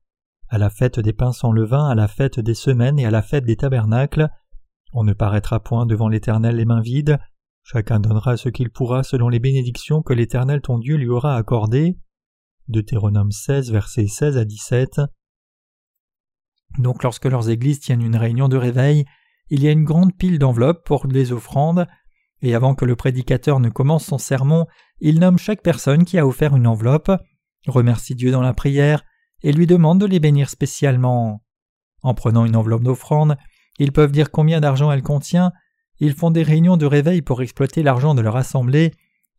[0.48, 3.22] à la fête des pains sans levain, à la fête des semaines et à la
[3.22, 4.30] fête des tabernacles.
[4.94, 7.20] On ne paraîtra point devant l'Éternel les mains vides,
[7.64, 11.98] chacun donnera ce qu'il pourra selon les bénédictions que l'Éternel ton Dieu lui aura accordées.
[12.68, 15.02] Deutéronome 16, versets 16 à 17.
[16.78, 19.06] Donc lorsque leurs églises tiennent une réunion de réveil,
[19.50, 21.88] il y a une grande pile d'enveloppes pour les offrandes,
[22.42, 24.66] et avant que le prédicateur ne commence son sermon,
[25.00, 27.12] il nomme chaque personne qui a offert une enveloppe,
[27.68, 29.04] remercie Dieu dans la prière,
[29.44, 31.44] et lui demande de les bénir spécialement.
[32.02, 33.38] En prenant une enveloppe d'offrande,
[33.78, 35.52] ils peuvent dire combien d'argent elle contient,
[36.00, 38.92] ils font des réunions de réveil pour exploiter l'argent de leur assemblée,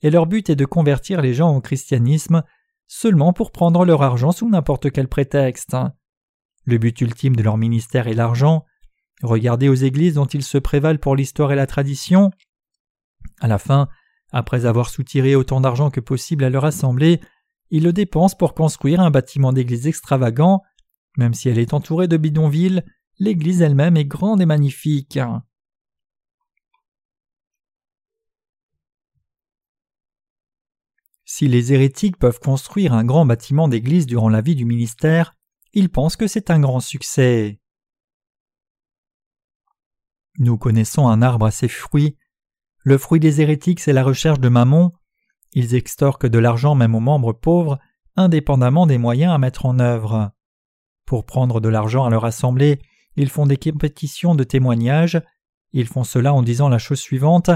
[0.03, 2.43] et leur but est de convertir les gens au christianisme
[2.87, 5.75] seulement pour prendre leur argent sous n'importe quel prétexte.
[6.65, 8.65] Le but ultime de leur ministère est l'argent.
[9.23, 12.31] Regardez aux églises dont ils se prévalent pour l'histoire et la tradition.
[13.41, 13.89] À la fin,
[14.33, 17.21] après avoir soutiré autant d'argent que possible à leur assemblée,
[17.71, 20.63] ils le dépensent pour construire un bâtiment d'église extravagant.
[21.17, 22.83] Même si elle est entourée de bidonvilles,
[23.19, 25.19] l'église elle-même est grande et magnifique.
[31.25, 35.35] Si les hérétiques peuvent construire un grand bâtiment d'église durant la vie du ministère,
[35.73, 37.61] ils pensent que c'est un grand succès.
[40.39, 42.17] Nous connaissons un arbre à ses fruits.
[42.85, 44.93] Le fruit des hérétiques, c'est la recherche de mammon.
[45.53, 47.79] Ils extorquent de l'argent même aux membres pauvres,
[48.17, 50.33] indépendamment des moyens à mettre en œuvre.
[51.07, 52.81] Pour prendre de l'argent à leur assemblée,
[53.17, 55.21] ils font des compétitions de témoignages.
[55.73, 57.51] Ils font cela en disant la chose suivante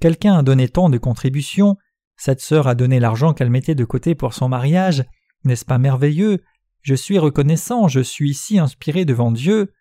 [0.00, 1.76] Quelqu'un a donné tant de contributions,
[2.16, 5.04] cette sœur a donné l'argent qu'elle mettait de côté pour son mariage.
[5.44, 6.42] N'est-ce pas merveilleux?
[6.84, 9.72] Je suis reconnaissant, je suis si inspiré devant Dieu.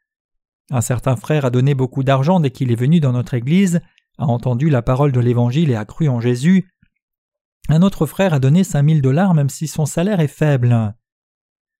[0.72, 3.82] Un certain frère a donné beaucoup d'argent dès qu'il est venu dans notre Église,
[4.18, 6.72] a entendu la parole de l'Évangile et a cru en Jésus.
[7.70, 10.96] Un autre frère a donné cinq mille dollars même si son salaire est faible.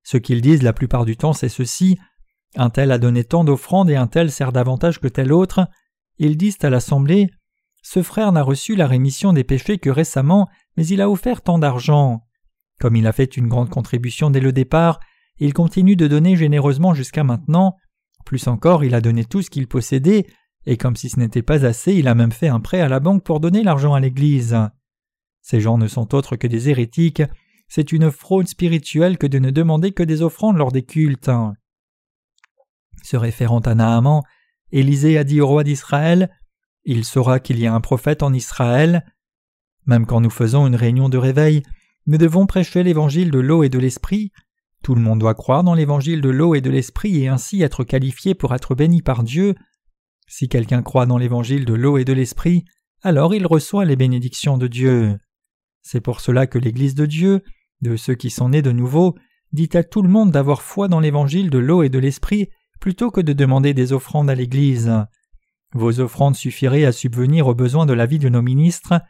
[0.04, 1.98] Ce qu'ils disent la plupart du temps c'est ceci
[2.56, 5.68] un tel a donné tant d'offrandes et un tel sert davantage que tel autre.
[6.20, 7.30] Ils disent à l'assemblée
[7.82, 10.48] Ce frère n'a reçu la rémission des péchés que récemment,
[10.78, 12.22] mais il a offert tant d'argent.
[12.80, 15.00] Comme il a fait une grande contribution dès le départ,
[15.44, 17.76] il continue de donner généreusement jusqu'à maintenant.
[18.26, 20.26] Plus encore, il a donné tout ce qu'il possédait,
[20.66, 23.02] et comme si ce n'était pas assez, il a même fait un prêt à la
[23.02, 24.58] banque pour donner l'argent à l'Église.
[25.42, 27.24] Ces gens ne sont autres que des hérétiques,
[27.68, 31.30] c'est une fraude spirituelle que de ne demander que des offrandes lors des cultes.
[33.04, 34.22] Se référant à Naaman,
[34.72, 36.30] Élisée a dit au roi d'Israël
[36.86, 39.04] Il saura qu'il y a un prophète en Israël.
[39.88, 41.64] Même quand nous faisons une réunion de réveil,
[42.08, 44.32] nous devons prêcher l'évangile de l'eau et de l'esprit.
[44.84, 47.86] Tout le monde doit croire dans l'évangile de l'eau et de l'esprit et ainsi être
[47.86, 49.56] qualifié pour être béni par Dieu.
[50.28, 52.66] Si quelqu'un croit dans l'évangile de l'eau et de l'esprit,
[53.02, 55.18] alors il reçoit les bénédictions de Dieu.
[55.82, 57.44] C'est pour cela que l'Église de Dieu,
[57.82, 59.16] de ceux qui sont nés de nouveau,
[59.54, 62.50] dit à tout le monde d'avoir foi dans l'évangile de l'eau et de l'esprit
[62.82, 64.92] plutôt que de demander des offrandes à l'Église.
[65.74, 69.02] Vos offrandes suffiraient à subvenir aux besoins de la vie de nos ministres,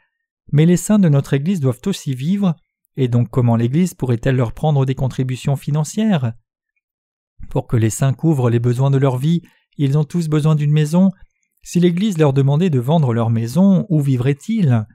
[0.52, 2.54] mais les saints de notre Église doivent aussi vivre,
[2.96, 6.32] et donc comment l'Église pourrait-elle leur prendre des contributions financières?
[7.50, 9.42] Pour que les saints couvrent les besoins de leur vie,
[9.76, 11.10] ils ont tous besoin d'une maison.
[11.62, 14.86] Si l'Église leur demandait de vendre leur maison, où vivraient-ils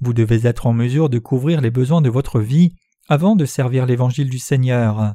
[0.00, 2.74] Vous devez être en mesure de couvrir les besoins de votre vie
[3.08, 5.14] avant de servir l'Évangile du Seigneur.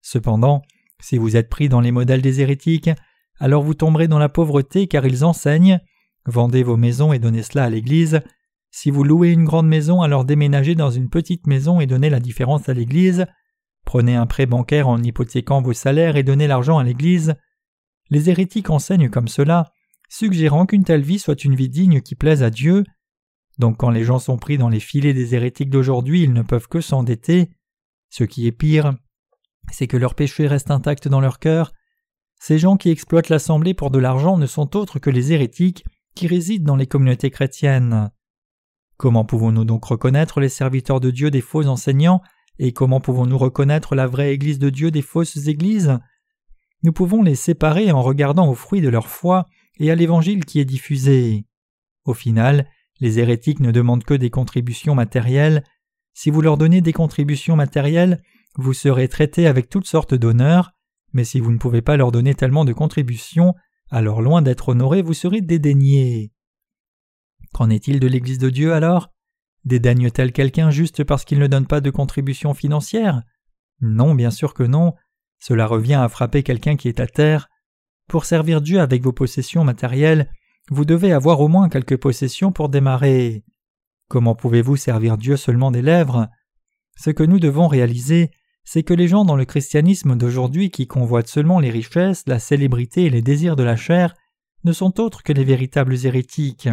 [0.00, 0.62] Cependant,
[1.00, 2.90] si vous êtes pris dans les modèles des hérétiques,
[3.38, 5.80] alors vous tomberez dans la pauvreté car ils enseignent
[6.24, 8.20] Vendez vos maisons et donnez cela à l'Église.
[8.74, 12.20] Si vous louez une grande maison, alors déménagez dans une petite maison et donnez la
[12.20, 13.26] différence à l'Église.
[13.84, 17.34] Prenez un prêt bancaire en hypothéquant vos salaires et donnez l'argent à l'Église.
[18.08, 19.70] Les hérétiques enseignent comme cela,
[20.08, 22.84] suggérant qu'une telle vie soit une vie digne qui plaise à Dieu.
[23.58, 26.68] Donc quand les gens sont pris dans les filets des hérétiques d'aujourd'hui, ils ne peuvent
[26.68, 27.50] que s'endetter.
[28.08, 28.94] Ce qui est pire,
[29.70, 31.72] c'est que leur péché reste intact dans leur cœur.
[32.40, 36.26] Ces gens qui exploitent l'Assemblée pour de l'argent ne sont autres que les hérétiques qui
[36.26, 38.10] résident dans les communautés chrétiennes.
[39.02, 42.22] Comment pouvons-nous donc reconnaître les serviteurs de Dieu des faux enseignants?
[42.60, 45.98] Et comment pouvons-nous reconnaître la vraie Église de Dieu des fausses Églises?
[46.84, 49.48] Nous pouvons les séparer en regardant aux fruits de leur foi
[49.80, 51.46] et à l'Évangile qui est diffusé.
[52.04, 52.68] Au final,
[53.00, 55.64] les hérétiques ne demandent que des contributions matérielles.
[56.14, 58.22] Si vous leur donnez des contributions matérielles,
[58.54, 60.70] vous serez traités avec toutes sortes d'honneurs,
[61.12, 63.56] mais si vous ne pouvez pas leur donner tellement de contributions,
[63.90, 66.30] alors loin d'être honorés, vous serez dédaignés.
[67.52, 69.10] Qu'en est-il de l'Église de Dieu alors?
[69.64, 73.22] Dédaigne-t-elle quelqu'un juste parce qu'il ne donne pas de contribution financière?
[73.80, 74.94] Non, bien sûr que non.
[75.38, 77.48] Cela revient à frapper quelqu'un qui est à terre.
[78.08, 80.30] Pour servir Dieu avec vos possessions matérielles,
[80.70, 83.44] vous devez avoir au moins quelques possessions pour démarrer.
[84.08, 86.28] Comment pouvez-vous servir Dieu seulement des lèvres?
[86.96, 88.30] Ce que nous devons réaliser,
[88.64, 93.04] c'est que les gens dans le christianisme d'aujourd'hui qui convoitent seulement les richesses, la célébrité
[93.04, 94.14] et les désirs de la chair
[94.64, 96.68] ne sont autres que les véritables hérétiques.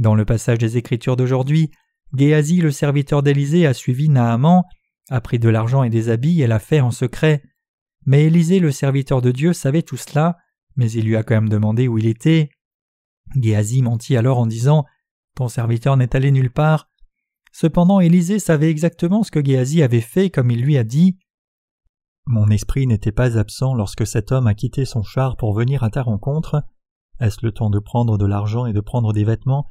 [0.00, 1.70] Dans le passage des Écritures d'aujourd'hui,
[2.16, 4.62] Géasi, le serviteur d'Élysée, a suivi Naaman,
[5.10, 7.42] a pris de l'argent et des habits et l'a fait en secret.
[8.06, 10.38] Mais Élisée, le serviteur de Dieu, savait tout cela,
[10.74, 12.48] mais il lui a quand même demandé où il était.
[13.36, 14.86] Géasi mentit alors en disant
[15.36, 16.88] Ton serviteur n'est allé nulle part.
[17.52, 21.18] Cependant, Élisée savait exactement ce que Géasi avait fait, comme il lui a dit.
[22.24, 25.90] Mon esprit n'était pas absent lorsque cet homme a quitté son char pour venir à
[25.90, 26.62] ta rencontre.
[27.20, 29.68] Est-ce le temps de prendre de l'argent et de prendre des vêtements?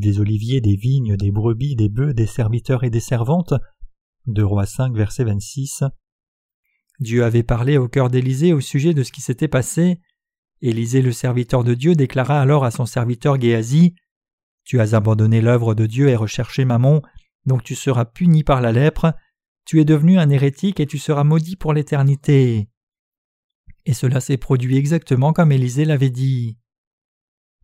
[0.00, 3.54] Des oliviers, des vignes, des brebis, des bœufs, des serviteurs et des servantes.
[4.26, 5.84] De Rois 5, verset 26.
[7.00, 10.00] Dieu avait parlé au cœur d'Élisée au sujet de ce qui s'était passé.
[10.60, 13.94] Élisée, le serviteur de Dieu, déclara alors à son serviteur Géasi
[14.64, 17.02] Tu as abandonné l'œuvre de Dieu et recherché Mammon,
[17.46, 19.12] donc tu seras puni par la lèpre.
[19.64, 22.68] Tu es devenu un hérétique et tu seras maudit pour l'éternité.
[23.84, 26.56] Et cela s'est produit exactement comme Élisée l'avait dit.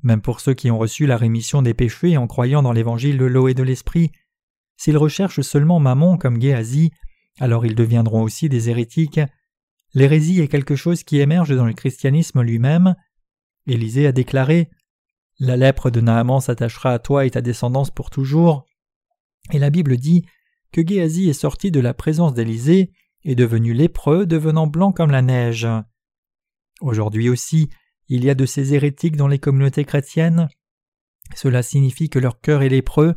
[0.03, 3.25] Même pour ceux qui ont reçu la rémission des péchés en croyant dans l'évangile de
[3.25, 4.13] l'eau et de l'esprit,
[4.77, 6.93] s'ils recherchent seulement Mammon comme Géasi,
[7.41, 9.21] alors ils deviendront aussi des hérétiques.
[9.95, 12.95] L'hérésie est quelque chose qui émerge dans le christianisme lui-même.
[13.67, 14.71] Élisée a déclaré
[15.41, 18.67] La lèpre de Naaman s'attachera à toi et ta descendance pour toujours.
[19.53, 20.25] Et la Bible dit
[20.73, 22.93] que Géasi est sorti de la présence d'Élisée
[23.25, 25.67] et devenu lépreux, devenant blanc comme la neige.
[26.81, 27.69] Aujourd'hui aussi,
[28.09, 30.49] il y a de ces hérétiques dans les communautés chrétiennes.
[31.35, 33.15] Cela signifie que leur cœur est lépreux.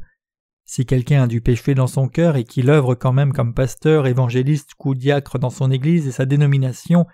[0.66, 4.08] Si quelqu'un a du péché dans son cœur et qu'il œuvre quand même comme pasteur,
[4.08, 7.06] évangéliste ou diacre dans son Église et sa dénomination,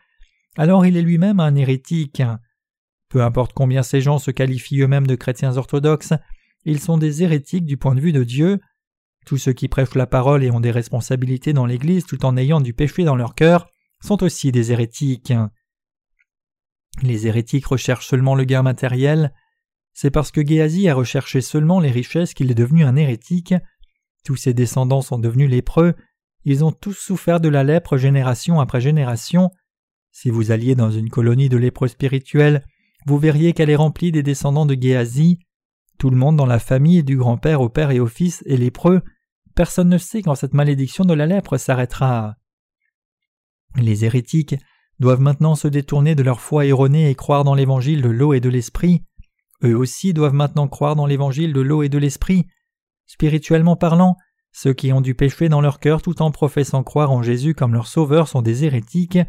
[0.58, 2.22] alors il est lui-même un hérétique.
[3.10, 6.14] Peu importe combien ces gens se qualifient eux-mêmes de chrétiens orthodoxes,
[6.66, 8.60] ils sont des hérétiques du point de vue de Dieu.
[9.26, 12.60] Tous ceux qui prêchent la parole et ont des responsabilités dans l'Église tout en ayant
[12.60, 13.70] du péché dans leur cœur
[14.04, 15.34] sont aussi des hérétiques.
[17.02, 19.34] Les hérétiques recherchent seulement le gain matériel.
[19.94, 23.54] C'est parce que Géasi a recherché seulement les richesses qu'il est devenu un hérétique.
[24.24, 25.96] Tous ses descendants sont devenus lépreux.
[26.44, 29.52] Ils ont tous souffert de la lèpre génération après génération.
[30.12, 32.64] Si vous alliez dans une colonie de lépreux spirituels,
[33.06, 35.40] vous verriez qu'elle est remplie des descendants de Géasi.
[35.98, 39.02] Tout le monde dans la famille, du grand-père au père et au fils, est lépreux.
[39.56, 42.36] Personne ne sait quand cette malédiction de la lèpre s'arrêtera.
[43.76, 44.56] Les hérétiques
[45.00, 48.40] doivent maintenant se détourner de leur foi erronée et croire dans l'évangile de l'eau et
[48.40, 49.04] de l'esprit.
[49.64, 52.48] Eux aussi doivent maintenant croire dans l'évangile de l'eau et de l'esprit.
[53.06, 54.18] Spirituellement parlant,
[54.52, 57.74] ceux qui ont du péché dans leur cœur tout en professant croire en Jésus comme
[57.74, 59.20] leur sauveur sont des hérétiques.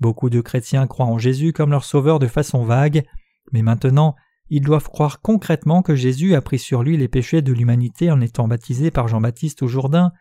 [0.00, 3.04] Beaucoup de chrétiens croient en Jésus comme leur sauveur de façon vague,
[3.52, 4.14] mais maintenant
[4.50, 8.20] ils doivent croire concrètement que Jésus a pris sur lui les péchés de l'humanité en
[8.20, 10.12] étant baptisé par Jean-Baptiste au Jourdain,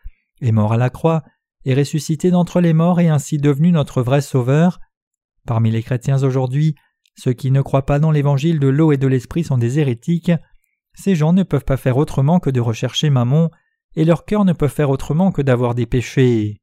[0.42, 1.24] est mort à la croix,
[1.66, 4.80] est ressuscité d'entre les morts et ainsi devenu notre vrai Sauveur.
[5.46, 6.76] Parmi les chrétiens aujourd'hui,
[7.16, 10.32] ceux qui ne croient pas dans l'évangile de l'eau et de l'esprit sont des hérétiques.
[10.94, 13.50] Ces gens ne peuvent pas faire autrement que de rechercher Mammon,
[13.96, 16.58] et leur cœur ne peut faire autrement que d'avoir des péchés.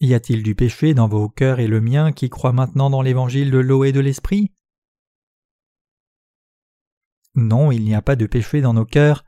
[0.00, 3.52] Y a-t-il du péché dans vos cœurs et le mien qui croient maintenant dans l'évangile
[3.52, 4.50] de l'eau et de l'esprit?
[7.34, 9.24] Non, il n'y a pas de péché dans nos cœurs.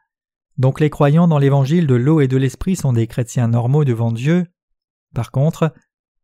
[0.58, 4.12] Donc les croyants dans l'évangile de l'eau et de l'esprit sont des chrétiens normaux devant
[4.12, 4.46] Dieu.
[5.14, 5.72] Par contre,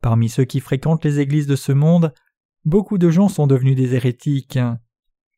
[0.00, 2.12] parmi ceux qui fréquentent les églises de ce monde,
[2.64, 4.58] beaucoup de gens sont devenus des hérétiques.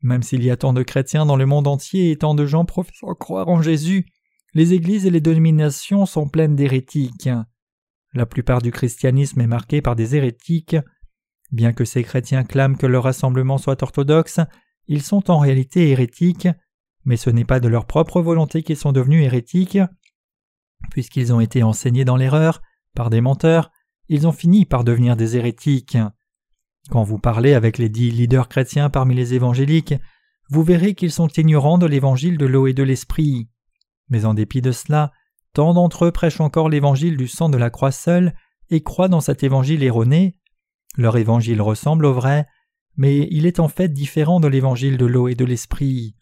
[0.02, 2.64] Même s'il y a tant de chrétiens dans le monde entier et tant de gens
[2.64, 4.06] professant croire en Jésus,
[4.52, 7.30] les églises et les dénominations sont pleines d'hérétiques.
[8.12, 10.76] La plupart du christianisme est marqué par des hérétiques.
[11.50, 14.40] Bien que ces chrétiens clament que leur rassemblement soit orthodoxe,
[14.92, 16.48] ils sont en réalité hérétiques,
[17.06, 19.78] mais ce n'est pas de leur propre volonté qu'ils sont devenus hérétiques.
[20.90, 22.60] Puisqu'ils ont été enseignés dans l'erreur,
[22.94, 23.70] par des menteurs,
[24.10, 25.96] ils ont fini par devenir des hérétiques.
[26.90, 29.94] Quand vous parlez avec les dix leaders chrétiens parmi les évangéliques,
[30.50, 33.48] vous verrez qu'ils sont ignorants de l'évangile de l'eau et de l'esprit.
[34.10, 35.10] Mais en dépit de cela,
[35.54, 38.34] tant d'entre eux prêchent encore l'évangile du sang de la croix seule
[38.68, 40.36] et croient dans cet évangile erroné.
[40.98, 42.46] Leur évangile ressemble au vrai,
[42.96, 46.14] mais il est en fait différent de l'évangile de l'eau et de l'esprit.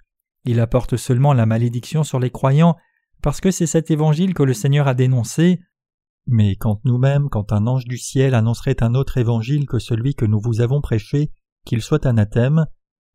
[0.45, 2.77] il apporte seulement la malédiction sur les croyants
[3.23, 5.61] parce que c'est cet évangile que le Seigneur a dénoncé.
[6.27, 10.25] Mais quand nous-mêmes, quand un ange du ciel annoncerait un autre évangile que celui que
[10.25, 11.33] nous vous avons prêché,
[11.67, 12.67] qu'il soit anathème,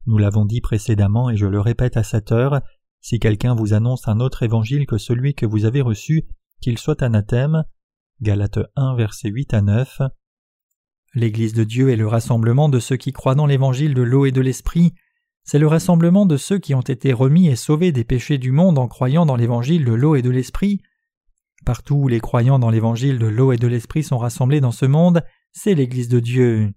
[0.06, 2.62] nous l'avons dit précédemment et je le répète à cette heure,
[3.02, 6.28] si quelqu'un vous annonce un autre évangile que celui que vous avez reçu,
[6.62, 7.64] qu'il soit anathème.
[8.22, 10.02] Galates 1 versets 8 à 9.
[11.16, 14.32] L'Église de Dieu est le rassemblement de ceux qui croient dans l'évangile de l'eau et
[14.32, 14.94] de l'esprit,
[15.46, 18.80] c'est le rassemblement de ceux qui ont été remis et sauvés des péchés du monde
[18.80, 20.82] en croyant dans l'évangile de l'eau et de l'esprit.
[21.66, 24.86] Partout où les croyants dans l'évangile de l'eau et de l'esprit sont rassemblés dans ce
[24.86, 26.74] monde, c'est l'Église de Dieu.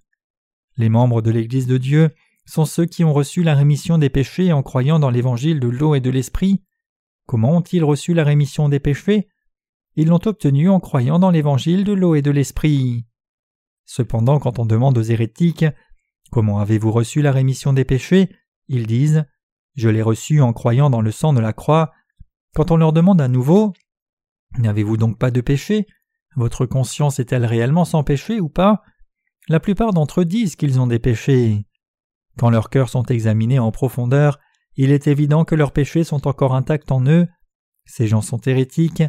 [0.76, 2.10] Les membres de l'Église de Dieu
[2.44, 5.94] sont ceux qui ont reçu la rémission des péchés en croyant dans l'évangile de l'eau
[5.94, 6.62] et de l'esprit.
[7.26, 9.28] Comment ont-ils reçu la rémission des péchés?
[9.96, 13.07] Ils l'ont obtenue en croyant dans l'évangile de l'eau et de l'esprit.
[13.88, 15.64] Cependant, quand on demande aux hérétiques
[16.30, 18.28] Comment avez-vous reçu la rémission des péchés?
[18.68, 19.24] ils disent
[19.76, 21.92] Je l'ai reçu en croyant dans le sang de la croix.
[22.54, 23.72] Quand on leur demande à nouveau
[24.58, 25.86] N'avez-vous donc pas de péché?
[26.36, 28.82] Votre conscience est-elle réellement sans péché ou pas?
[29.48, 31.64] La plupart d'entre eux disent qu'ils ont des péchés.
[32.36, 34.38] Quand leurs cœurs sont examinés en profondeur,
[34.76, 37.26] il est évident que leurs péchés sont encore intacts en eux.
[37.86, 39.02] Ces gens sont hérétiques,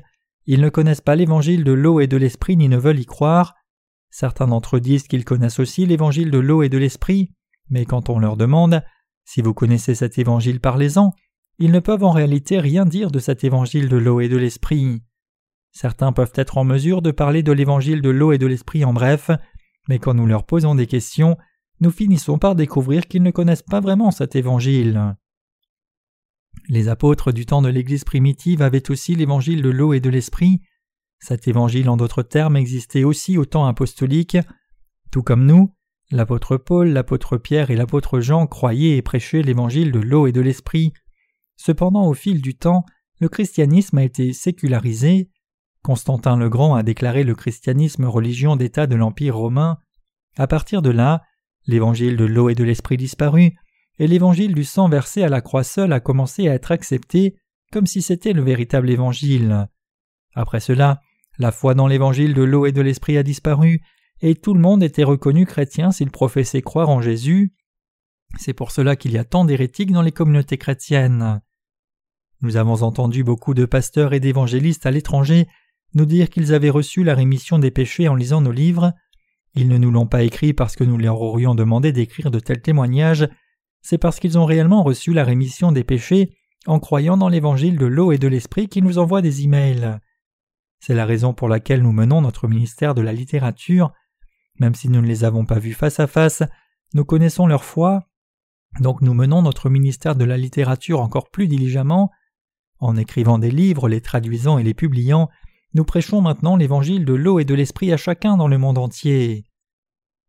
[0.46, 3.56] ils ne connaissent pas l'évangile de l'eau et de l'esprit ni ne veulent y croire.
[4.10, 7.32] Certains d'entre eux disent qu'ils connaissent aussi l'évangile de l'eau et de l'esprit,
[7.70, 8.84] mais quand on leur demande
[9.32, 11.14] si vous connaissez cet évangile, parlez-en.
[11.60, 15.04] Ils ne peuvent en réalité rien dire de cet évangile de l'eau et de l'esprit.
[15.72, 18.92] Certains peuvent être en mesure de parler de l'évangile de l'eau et de l'esprit en
[18.92, 19.30] bref,
[19.88, 21.38] mais quand nous leur posons des questions,
[21.80, 25.16] nous finissons par découvrir qu'ils ne connaissent pas vraiment cet évangile.
[26.68, 30.62] Les apôtres du temps de l'Église primitive avaient aussi l'évangile de l'eau et de l'esprit.
[31.20, 34.38] Cet évangile, en d'autres termes, existait aussi au temps apostolique.
[35.12, 35.74] Tout comme nous,
[36.12, 40.42] L'apôtre Paul, l'apôtre Pierre et l'apôtre Jean croyaient et prêchaient l'évangile de l'eau et de
[40.42, 40.92] l'esprit.
[41.56, 42.84] Cependant, au fil du temps,
[43.20, 45.30] le christianisme a été sécularisé.
[45.84, 49.78] Constantin le Grand a déclaré le christianisme religion d'État de l'Empire romain.
[50.36, 51.22] À partir de là,
[51.68, 53.56] l'évangile de l'eau et de l'esprit disparut,
[54.00, 57.36] et l'évangile du sang versé à la croix seule a commencé à être accepté
[57.72, 59.68] comme si c'était le véritable évangile.
[60.34, 61.02] Après cela,
[61.40, 63.82] la foi dans l'évangile de l'eau et de l'esprit a disparu,
[64.22, 67.54] et tout le monde était reconnu chrétien s'il professait croire en Jésus.
[68.38, 71.42] C'est pour cela qu'il y a tant d'hérétiques dans les communautés chrétiennes.
[72.42, 75.48] Nous avons entendu beaucoup de pasteurs et d'évangélistes à l'étranger
[75.94, 78.94] nous dire qu'ils avaient reçu la rémission des péchés en lisant nos livres.
[79.56, 82.62] Ils ne nous l'ont pas écrit parce que nous leur aurions demandé d'écrire de tels
[82.62, 83.28] témoignages,
[83.82, 86.36] c'est parce qu'ils ont réellement reçu la rémission des péchés
[86.68, 90.00] en croyant dans l'évangile de l'eau et de l'esprit qui nous envoie des emails.
[90.80, 93.92] C'est la raison pour laquelle nous menons notre ministère de la littérature
[94.60, 96.44] même si nous ne les avons pas vus face à face,
[96.94, 98.10] nous connaissons leur foi,
[98.80, 102.12] donc nous menons notre ministère de la littérature encore plus diligemment.
[102.80, 105.30] En écrivant des livres, les traduisant et les publiant,
[105.74, 109.46] nous prêchons maintenant l'évangile de l'eau et de l'esprit à chacun dans le monde entier.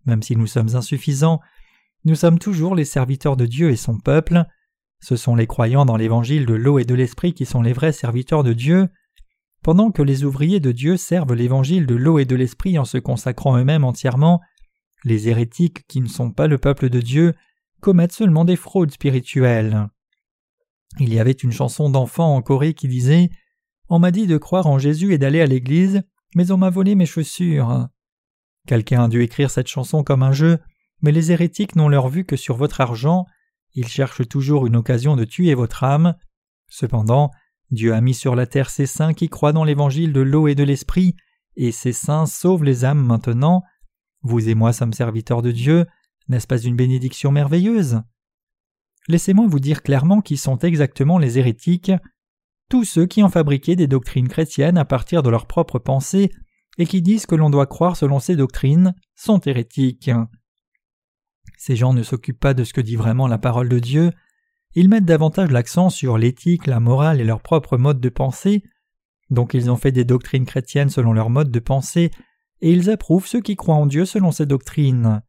[0.06, 1.40] Même si nous sommes insuffisants,
[2.04, 4.44] nous sommes toujours les serviteurs de Dieu et son peuple.
[5.00, 7.92] Ce sont les croyants dans l'évangile de l'eau et de l'esprit qui sont les vrais
[7.92, 8.88] serviteurs de Dieu.
[9.62, 12.98] Pendant que les ouvriers de Dieu servent l'évangile de l'eau et de l'esprit en se
[12.98, 14.40] consacrant eux-mêmes entièrement,
[15.04, 17.34] les hérétiques qui ne sont pas le peuple de Dieu
[17.80, 19.88] commettent seulement des fraudes spirituelles.
[20.98, 23.30] Il y avait une chanson d'enfant en Corée qui disait
[23.88, 26.02] On m'a dit de croire en Jésus et d'aller à l'église,
[26.34, 27.88] mais on m'a volé mes chaussures.
[28.66, 30.58] Quelqu'un a dû écrire cette chanson comme un jeu,
[31.02, 33.26] mais les hérétiques n'ont leur vue que sur votre argent,
[33.74, 36.14] ils cherchent toujours une occasion de tuer votre âme.
[36.68, 37.30] Cependant,
[37.70, 40.54] Dieu a mis sur la terre ses saints qui croient dans l'évangile de l'eau et
[40.54, 41.14] de l'esprit,
[41.56, 43.62] et ces saints sauvent les âmes maintenant.
[44.22, 45.86] Vous et moi sommes serviteurs de Dieu,
[46.28, 48.02] n'est-ce pas une bénédiction merveilleuse?
[49.08, 51.92] Laissez-moi vous dire clairement qui sont exactement les hérétiques,
[52.68, 56.30] tous ceux qui ont fabriqué des doctrines chrétiennes à partir de leurs propres pensées
[56.78, 60.10] et qui disent que l'on doit croire selon ces doctrines sont hérétiques.
[61.58, 64.12] Ces gens ne s'occupent pas de ce que dit vraiment la parole de Dieu,
[64.74, 68.62] ils mettent davantage l'accent sur l'éthique, la morale et leur propre mode de pensée,
[69.30, 72.10] donc ils ont fait des doctrines chrétiennes selon leur mode de pensée,
[72.60, 75.22] et ils approuvent ceux qui croient en Dieu selon ces doctrines.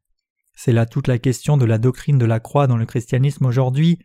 [0.54, 4.00] C'est là toute la question de la doctrine de la croix dans le christianisme aujourd'hui.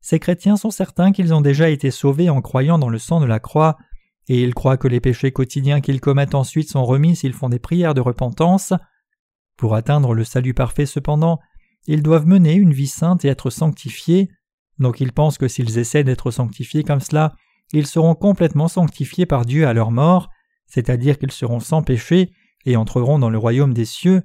[0.00, 3.26] Ces chrétiens sont certains qu'ils ont déjà été sauvés en croyant dans le sang de
[3.26, 3.78] la croix,
[4.28, 7.58] et ils croient que les péchés quotidiens qu'ils commettent ensuite sont remis s'ils font des
[7.58, 8.74] prières de repentance.
[9.56, 11.40] Pour atteindre le salut parfait cependant,
[11.86, 14.28] ils doivent mener une vie sainte et être sanctifiés.
[14.78, 17.34] Donc ils pensent que s'ils essaient d'être sanctifiés comme cela,
[17.72, 20.30] ils seront complètement sanctifiés par Dieu à leur mort,
[20.66, 22.32] c'est-à-dire qu'ils seront sans péché
[22.64, 24.22] et entreront dans le royaume des cieux.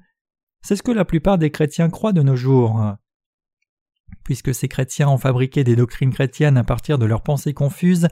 [0.62, 2.82] C'est ce que la plupart des chrétiens croient de nos jours.
[4.24, 8.08] puisque ces chrétiens ont fabriqué des doctrines chrétiennes à partir de leurs pensées confuses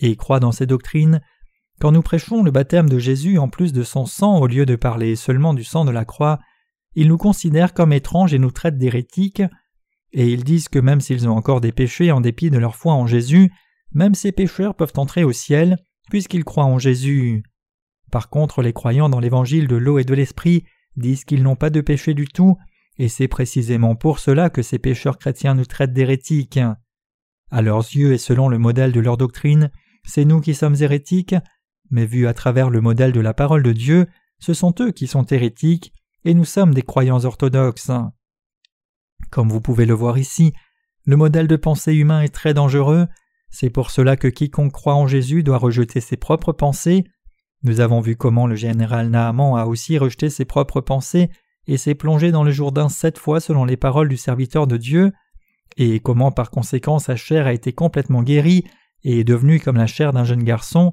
[0.00, 1.22] et croient dans ces doctrines,
[1.80, 4.76] quand nous prêchons le baptême de Jésus en plus de son sang au lieu de
[4.76, 6.38] parler seulement du sang de la croix,
[6.94, 9.42] ils nous considèrent comme étranges et nous traitent d'hérétiques,
[10.14, 12.94] et ils disent que même s'ils ont encore des péchés en dépit de leur foi
[12.94, 13.52] en Jésus,
[13.92, 15.76] même ces pécheurs peuvent entrer au ciel,
[16.08, 17.42] puisqu'ils croient en Jésus.
[18.12, 20.64] Par contre, les croyants dans l'évangile de l'eau et de l'esprit
[20.96, 22.56] disent qu'ils n'ont pas de péché du tout,
[22.96, 26.60] et c'est précisément pour cela que ces pécheurs chrétiens nous traitent d'hérétiques.
[27.50, 29.72] À leurs yeux et selon le modèle de leur doctrine,
[30.04, 31.34] c'est nous qui sommes hérétiques,
[31.90, 34.06] mais vu à travers le modèle de la parole de Dieu,
[34.38, 35.92] ce sont eux qui sont hérétiques,
[36.24, 37.90] et nous sommes des croyants orthodoxes.
[39.34, 40.52] Comme vous pouvez le voir ici,
[41.06, 43.08] le modèle de pensée humain est très dangereux,
[43.50, 47.02] c'est pour cela que quiconque croit en Jésus doit rejeter ses propres pensées.
[47.64, 51.30] Nous avons vu comment le général Naaman a aussi rejeté ses propres pensées
[51.66, 55.10] et s'est plongé dans le Jourdain sept fois selon les paroles du serviteur de Dieu,
[55.76, 58.62] et comment par conséquent sa chair a été complètement guérie
[59.02, 60.92] et est devenue comme la chair d'un jeune garçon.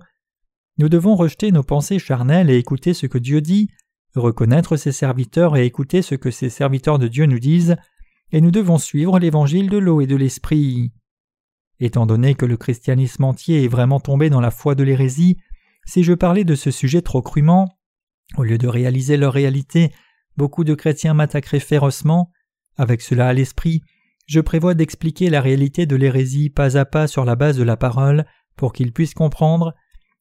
[0.79, 3.69] Nous devons rejeter nos pensées charnelles et écouter ce que Dieu dit,
[4.15, 7.77] reconnaître ses serviteurs et écouter ce que ces serviteurs de Dieu nous disent,
[8.31, 10.91] et nous devons suivre l'évangile de l'eau et de l'esprit.
[11.79, 15.37] Étant donné que le christianisme entier est vraiment tombé dans la foi de l'hérésie,
[15.85, 17.77] si je parlais de ce sujet trop crûment,
[18.37, 19.91] au lieu de réaliser leur réalité,
[20.37, 22.31] beaucoup de chrétiens m'attaqueraient férocement.
[22.77, 23.81] Avec cela à l'esprit,
[24.27, 27.75] je prévois d'expliquer la réalité de l'hérésie pas à pas sur la base de la
[27.75, 28.25] parole
[28.55, 29.73] pour qu'ils puissent comprendre.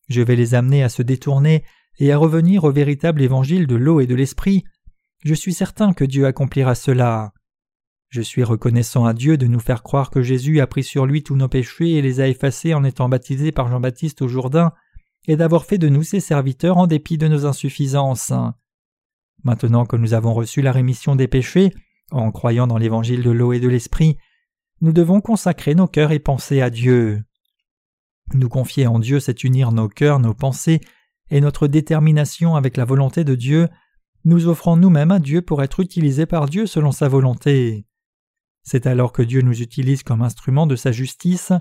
[0.08, 1.62] Je vais les amener à se détourner
[1.98, 4.64] et à revenir au véritable évangile de l'eau et de l'esprit.
[5.24, 7.32] Je suis certain que Dieu accomplira cela.
[8.10, 11.22] Je suis reconnaissant à Dieu de nous faire croire que Jésus a pris sur lui
[11.22, 14.72] tous nos péchés et les a effacés en étant baptisé par Jean-Baptiste au Jourdain,
[15.28, 18.32] et d'avoir fait de nous ses serviteurs en dépit de nos insuffisances.
[19.44, 21.72] Maintenant que nous avons reçu la rémission des péchés,
[22.10, 24.16] en croyant dans l'évangile de l'eau et de l'esprit,
[24.80, 27.22] nous devons consacrer nos cœurs et pensées à Dieu.
[28.34, 30.80] Nous confier en Dieu, c'est unir nos cœurs, nos pensées
[31.30, 33.68] et notre détermination avec la volonté de Dieu,
[34.24, 37.86] nous offrant nous-mêmes à Dieu pour être utilisés par Dieu selon sa volonté.
[38.70, 41.52] C'est alors que Dieu nous utilise comme instrument de sa justice.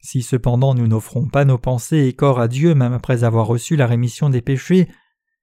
[0.00, 3.76] Si cependant nous n'offrons pas nos pensées et corps à Dieu même après avoir reçu
[3.76, 4.88] la rémission des péchés,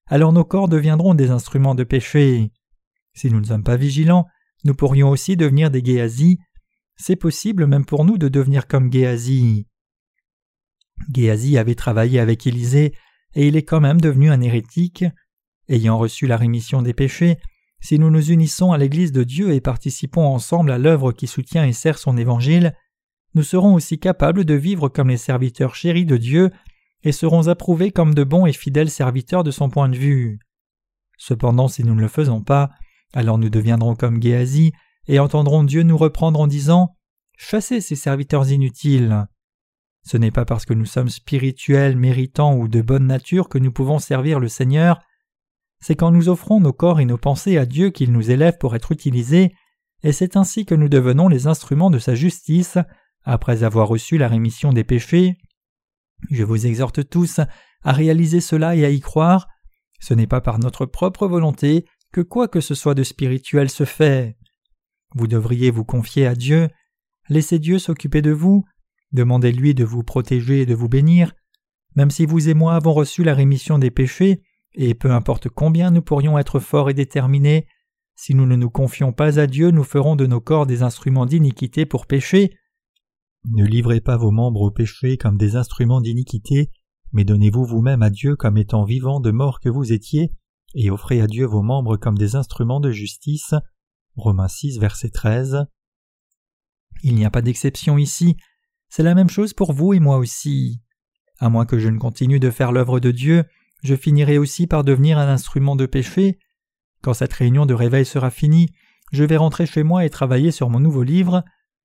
[0.08, 2.52] alors nos corps deviendront des instruments de péché.
[3.14, 4.26] Si nous ne sommes pas vigilants,
[4.64, 6.40] nous pourrions aussi devenir des Géasi.
[6.96, 9.68] C'est possible même pour nous de devenir comme Géasi.
[11.14, 12.96] Géasi avait travaillé avec Élisée
[13.36, 15.06] et il est quand même devenu un hérétique.
[15.70, 17.38] Ayant reçu la rémission des péchés,
[17.82, 21.66] si nous nous unissons à l'Église de Dieu et participons ensemble à l'œuvre qui soutient
[21.66, 22.76] et sert son évangile,
[23.34, 26.52] nous serons aussi capables de vivre comme les serviteurs chéris de Dieu
[27.04, 30.40] et serons approuvés comme de bons et fidèles serviteurs de son point de vue.
[31.18, 32.70] Cependant, si nous ne le faisons pas,
[33.14, 34.74] alors nous deviendrons comme Géasi
[35.08, 36.96] et entendrons Dieu nous reprendre en disant
[37.38, 39.26] Chassez ces serviteurs inutiles.
[40.04, 43.72] Ce n'est pas parce que nous sommes spirituels, méritants ou de bonne nature que nous
[43.72, 45.00] pouvons servir le Seigneur,
[45.82, 48.76] c'est quand nous offrons nos corps et nos pensées à Dieu qu'il nous élève pour
[48.76, 49.54] être utilisés,
[50.04, 52.78] et c'est ainsi que nous devenons les instruments de sa justice,
[53.24, 55.38] après avoir reçu la rémission des péchés.
[56.30, 57.40] Je vous exhorte tous
[57.84, 59.48] à réaliser cela et à y croire.
[60.00, 63.86] Ce n'est pas par notre propre volonté que quoi que ce soit de spirituel se
[63.86, 64.38] fait.
[65.16, 66.70] Vous devriez vous confier à Dieu,
[67.30, 68.66] laissez Dieu s'occuper de vous,
[69.12, 71.34] demandez-lui de vous protéger et de vous bénir.
[71.96, 74.42] Même si vous et moi avons reçu la rémission des péchés,
[74.74, 77.68] et peu importe combien nous pourrions être forts et déterminés,
[78.16, 81.26] si nous ne nous confions pas à Dieu, nous ferons de nos corps des instruments
[81.26, 82.56] d'iniquité pour pécher.
[83.46, 86.72] Ne livrez pas vos membres au péché comme des instruments d'iniquité,
[87.14, 90.32] mais donnez-vous vous-même à Dieu comme étant vivant de mort que vous étiez,
[90.76, 93.56] et offrez à Dieu vos membres comme des instruments de justice.
[94.16, 95.66] Romains 6, verset 13.
[97.04, 98.38] Il n'y a pas d'exception ici,
[98.90, 100.82] c'est la même chose pour vous et moi aussi.
[101.40, 103.46] À moins que je ne continue de faire l'œuvre de Dieu,
[103.84, 106.40] je finirai aussi par devenir un instrument de péché.
[107.02, 108.70] Quand cette réunion de réveil sera finie,
[109.12, 111.44] je vais rentrer chez moi et travailler sur mon nouveau livre.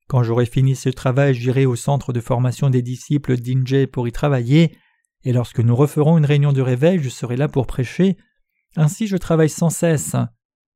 [0.09, 4.13] Quand j'aurai fini ce travail, j'irai au centre de formation des disciples d'Inje pour y
[4.13, 4.77] travailler,
[5.25, 8.17] et lorsque nous referons une réunion de réveil, je serai là pour prêcher.
[8.77, 10.15] Ainsi je travaille sans cesse.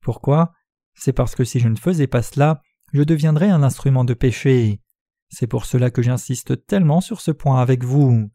[0.01, 0.53] Pourquoi?
[0.95, 2.61] C'est parce que si je ne faisais pas cela,
[2.93, 4.81] je deviendrais un instrument de péché.
[5.29, 8.29] C'est pour cela que j'insiste tellement sur ce point avec vous.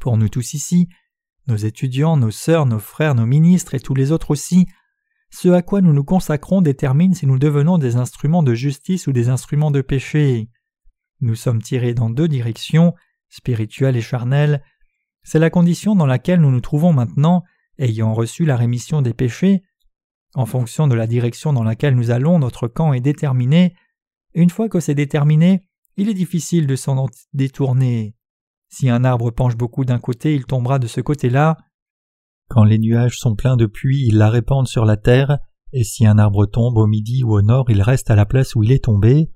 [0.00, 0.88] Pour nous tous ici,
[1.46, 4.66] nos étudiants, nos sœurs, nos frères, nos ministres et tous les autres aussi,
[5.30, 9.12] ce à quoi nous nous consacrons détermine si nous devenons des instruments de justice ou
[9.12, 10.48] des instruments de péché.
[11.20, 12.94] Nous sommes tirés dans deux directions,
[13.28, 14.62] spirituelle et charnelle.
[15.22, 17.42] C'est la condition dans laquelle nous nous trouvons maintenant,
[17.78, 19.62] ayant reçu la rémission des péchés.
[20.34, 23.74] En fonction de la direction dans laquelle nous allons, notre camp est déterminé,
[24.34, 25.66] une fois que c'est déterminé,
[25.96, 28.14] il est difficile de s'en détourner.
[28.68, 31.56] Si un arbre penche beaucoup d'un côté, il tombera de ce côté-là.
[32.48, 35.38] Quand les nuages sont pleins de pluie, ils la répandent sur la terre,
[35.72, 38.54] et si un arbre tombe au midi ou au nord, il reste à la place
[38.54, 39.30] où il est tombé.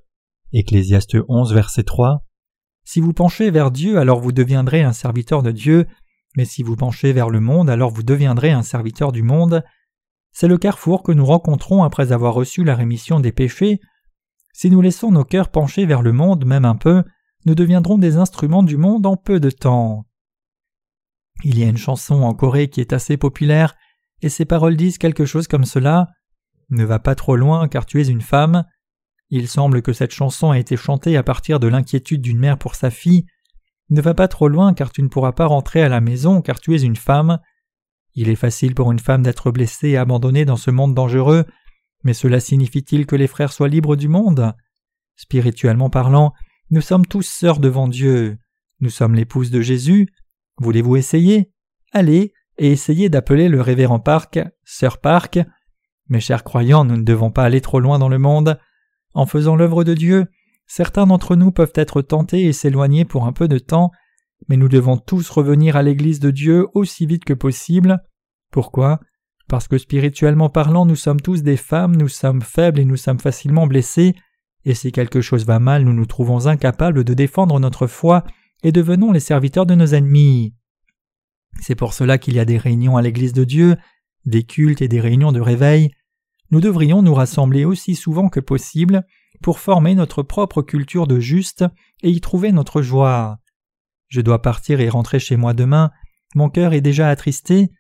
[0.53, 2.27] Ecclésiaste 11, verset 3.
[2.85, 5.87] Si vous penchez vers Dieu, alors vous deviendrez un serviteur de Dieu,
[6.37, 9.63] mais si vous penchez vers le monde, alors vous deviendrez un serviteur du monde.
[10.33, 13.81] C'est le carrefour que nous rencontrons après avoir reçu la rémission des péchés.
[14.53, 17.03] Si nous laissons nos cœurs pencher vers le monde, même un peu,
[17.47, 20.07] nous deviendrons des instruments du monde en peu de temps.
[21.43, 23.75] Il y a une chanson en Corée qui est assez populaire,
[24.23, 26.09] et ses paroles disent quelque chose comme cela.
[26.69, 28.65] Ne va pas trop loin car tu es une femme.
[29.31, 32.75] Il semble que cette chanson a été chantée à partir de l'inquiétude d'une mère pour
[32.75, 33.27] sa fille.
[33.89, 36.61] Ne va pas trop loin car tu ne pourras pas rentrer à la maison car
[36.61, 37.41] tu es une femme.
[38.15, 41.47] Il est facile pour une femme d'être blessée et abandonnée dans ce monde dangereux,
[42.05, 44.53] mais cela signifie-t-il que les frères soient libres du monde?
[45.17, 46.33] Spirituellement parlant,
[46.71, 48.39] nous sommes tous sœurs devant Dieu.
[48.81, 50.09] Nous sommes l'épouse de Jésus.
[50.59, 51.51] Voulez-vous essayer?
[51.93, 55.41] Allez et essayez d'appeler le révérend Park, sœur Park.
[56.09, 58.59] Mes chers croyants, nous ne devons pas aller trop loin dans le monde.
[59.15, 60.27] En faisant l'œuvre de Dieu,
[60.67, 63.91] certains d'entre nous peuvent être tentés et s'éloigner pour un peu de temps,
[64.49, 67.99] mais nous devons tous revenir à l'Église de Dieu aussi vite que possible.
[68.53, 69.01] Pourquoi?
[69.49, 73.19] Parce que spirituellement parlant, nous sommes tous des femmes, nous sommes faibles et nous sommes
[73.19, 74.15] facilement blessés,
[74.65, 78.25] et si quelque chose va mal, nous nous trouvons incapables de défendre notre foi
[78.63, 80.55] et devenons les serviteurs de nos ennemis.
[81.61, 83.77] C'est pour cela qu'il y a des réunions à l'Église de Dieu,
[84.27, 85.91] des cultes et des réunions de réveil,
[86.51, 89.05] nous devrions nous rassembler aussi souvent que possible
[89.41, 91.65] pour former notre propre culture de juste
[92.03, 93.39] et y trouver notre joie.
[94.09, 95.91] Je dois partir et rentrer chez moi demain,
[96.35, 97.71] mon cœur est déjà attristé.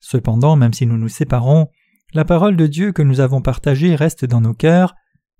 [0.00, 1.68] Cependant, même si nous nous séparons,
[2.12, 4.94] la parole de Dieu que nous avons partagée reste dans nos cœurs.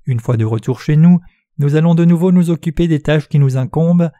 [0.09, 1.21] Une fois de retour chez nous,
[1.59, 4.11] nous allons de nouveau nous occuper des tâches qui nous incombent.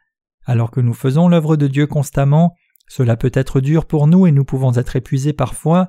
[0.45, 2.55] Alors que nous faisons l'œuvre de Dieu constamment,
[2.89, 5.89] cela peut être dur pour nous et nous pouvons être épuisés parfois,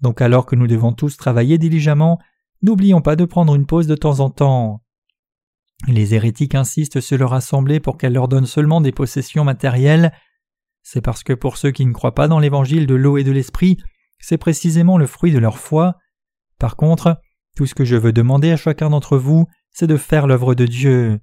[0.00, 2.18] donc alors que nous devons tous travailler diligemment,
[2.62, 4.82] n'oublions pas de prendre une pause de temps en temps.
[5.86, 10.12] Les hérétiques insistent sur leur assemblée pour qu'elle leur donne seulement des possessions matérielles.
[10.82, 13.30] C'est parce que pour ceux qui ne croient pas dans l'évangile de l'eau et de
[13.30, 13.78] l'esprit,
[14.18, 15.94] c'est précisément le fruit de leur foi.
[16.58, 17.20] Par contre,
[17.58, 20.64] tout ce que je veux demander à chacun d'entre vous, c'est de faire l'œuvre de
[20.64, 21.18] Dieu.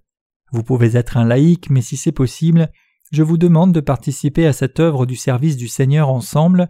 [0.52, 2.70] Vous pouvez être un laïc, mais si c'est possible,
[3.14, 6.68] je vous demande de participer à cette œuvre du service du Seigneur ensemble.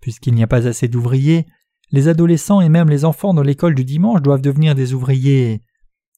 [0.00, 1.46] Puisqu'il n'y a pas assez d'ouvriers,
[1.92, 5.62] les adolescents et même les enfants dans l'école du dimanche doivent devenir des ouvriers.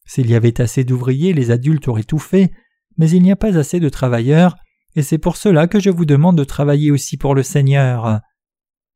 [0.07, 2.53] S'il y avait assez d'ouvriers, les adultes auraient tout fait,
[2.97, 4.57] mais il n'y a pas assez de travailleurs,
[4.97, 8.23] et c'est pour cela que je vous demande de travailler aussi pour le Seigneur.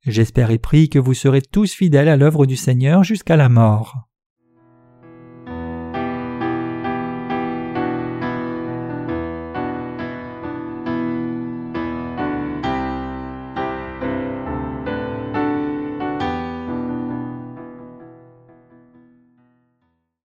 [0.05, 4.12] J'espère et prie que vous serez tous fidèles à l'œuvre du Seigneur jusqu'à la mort.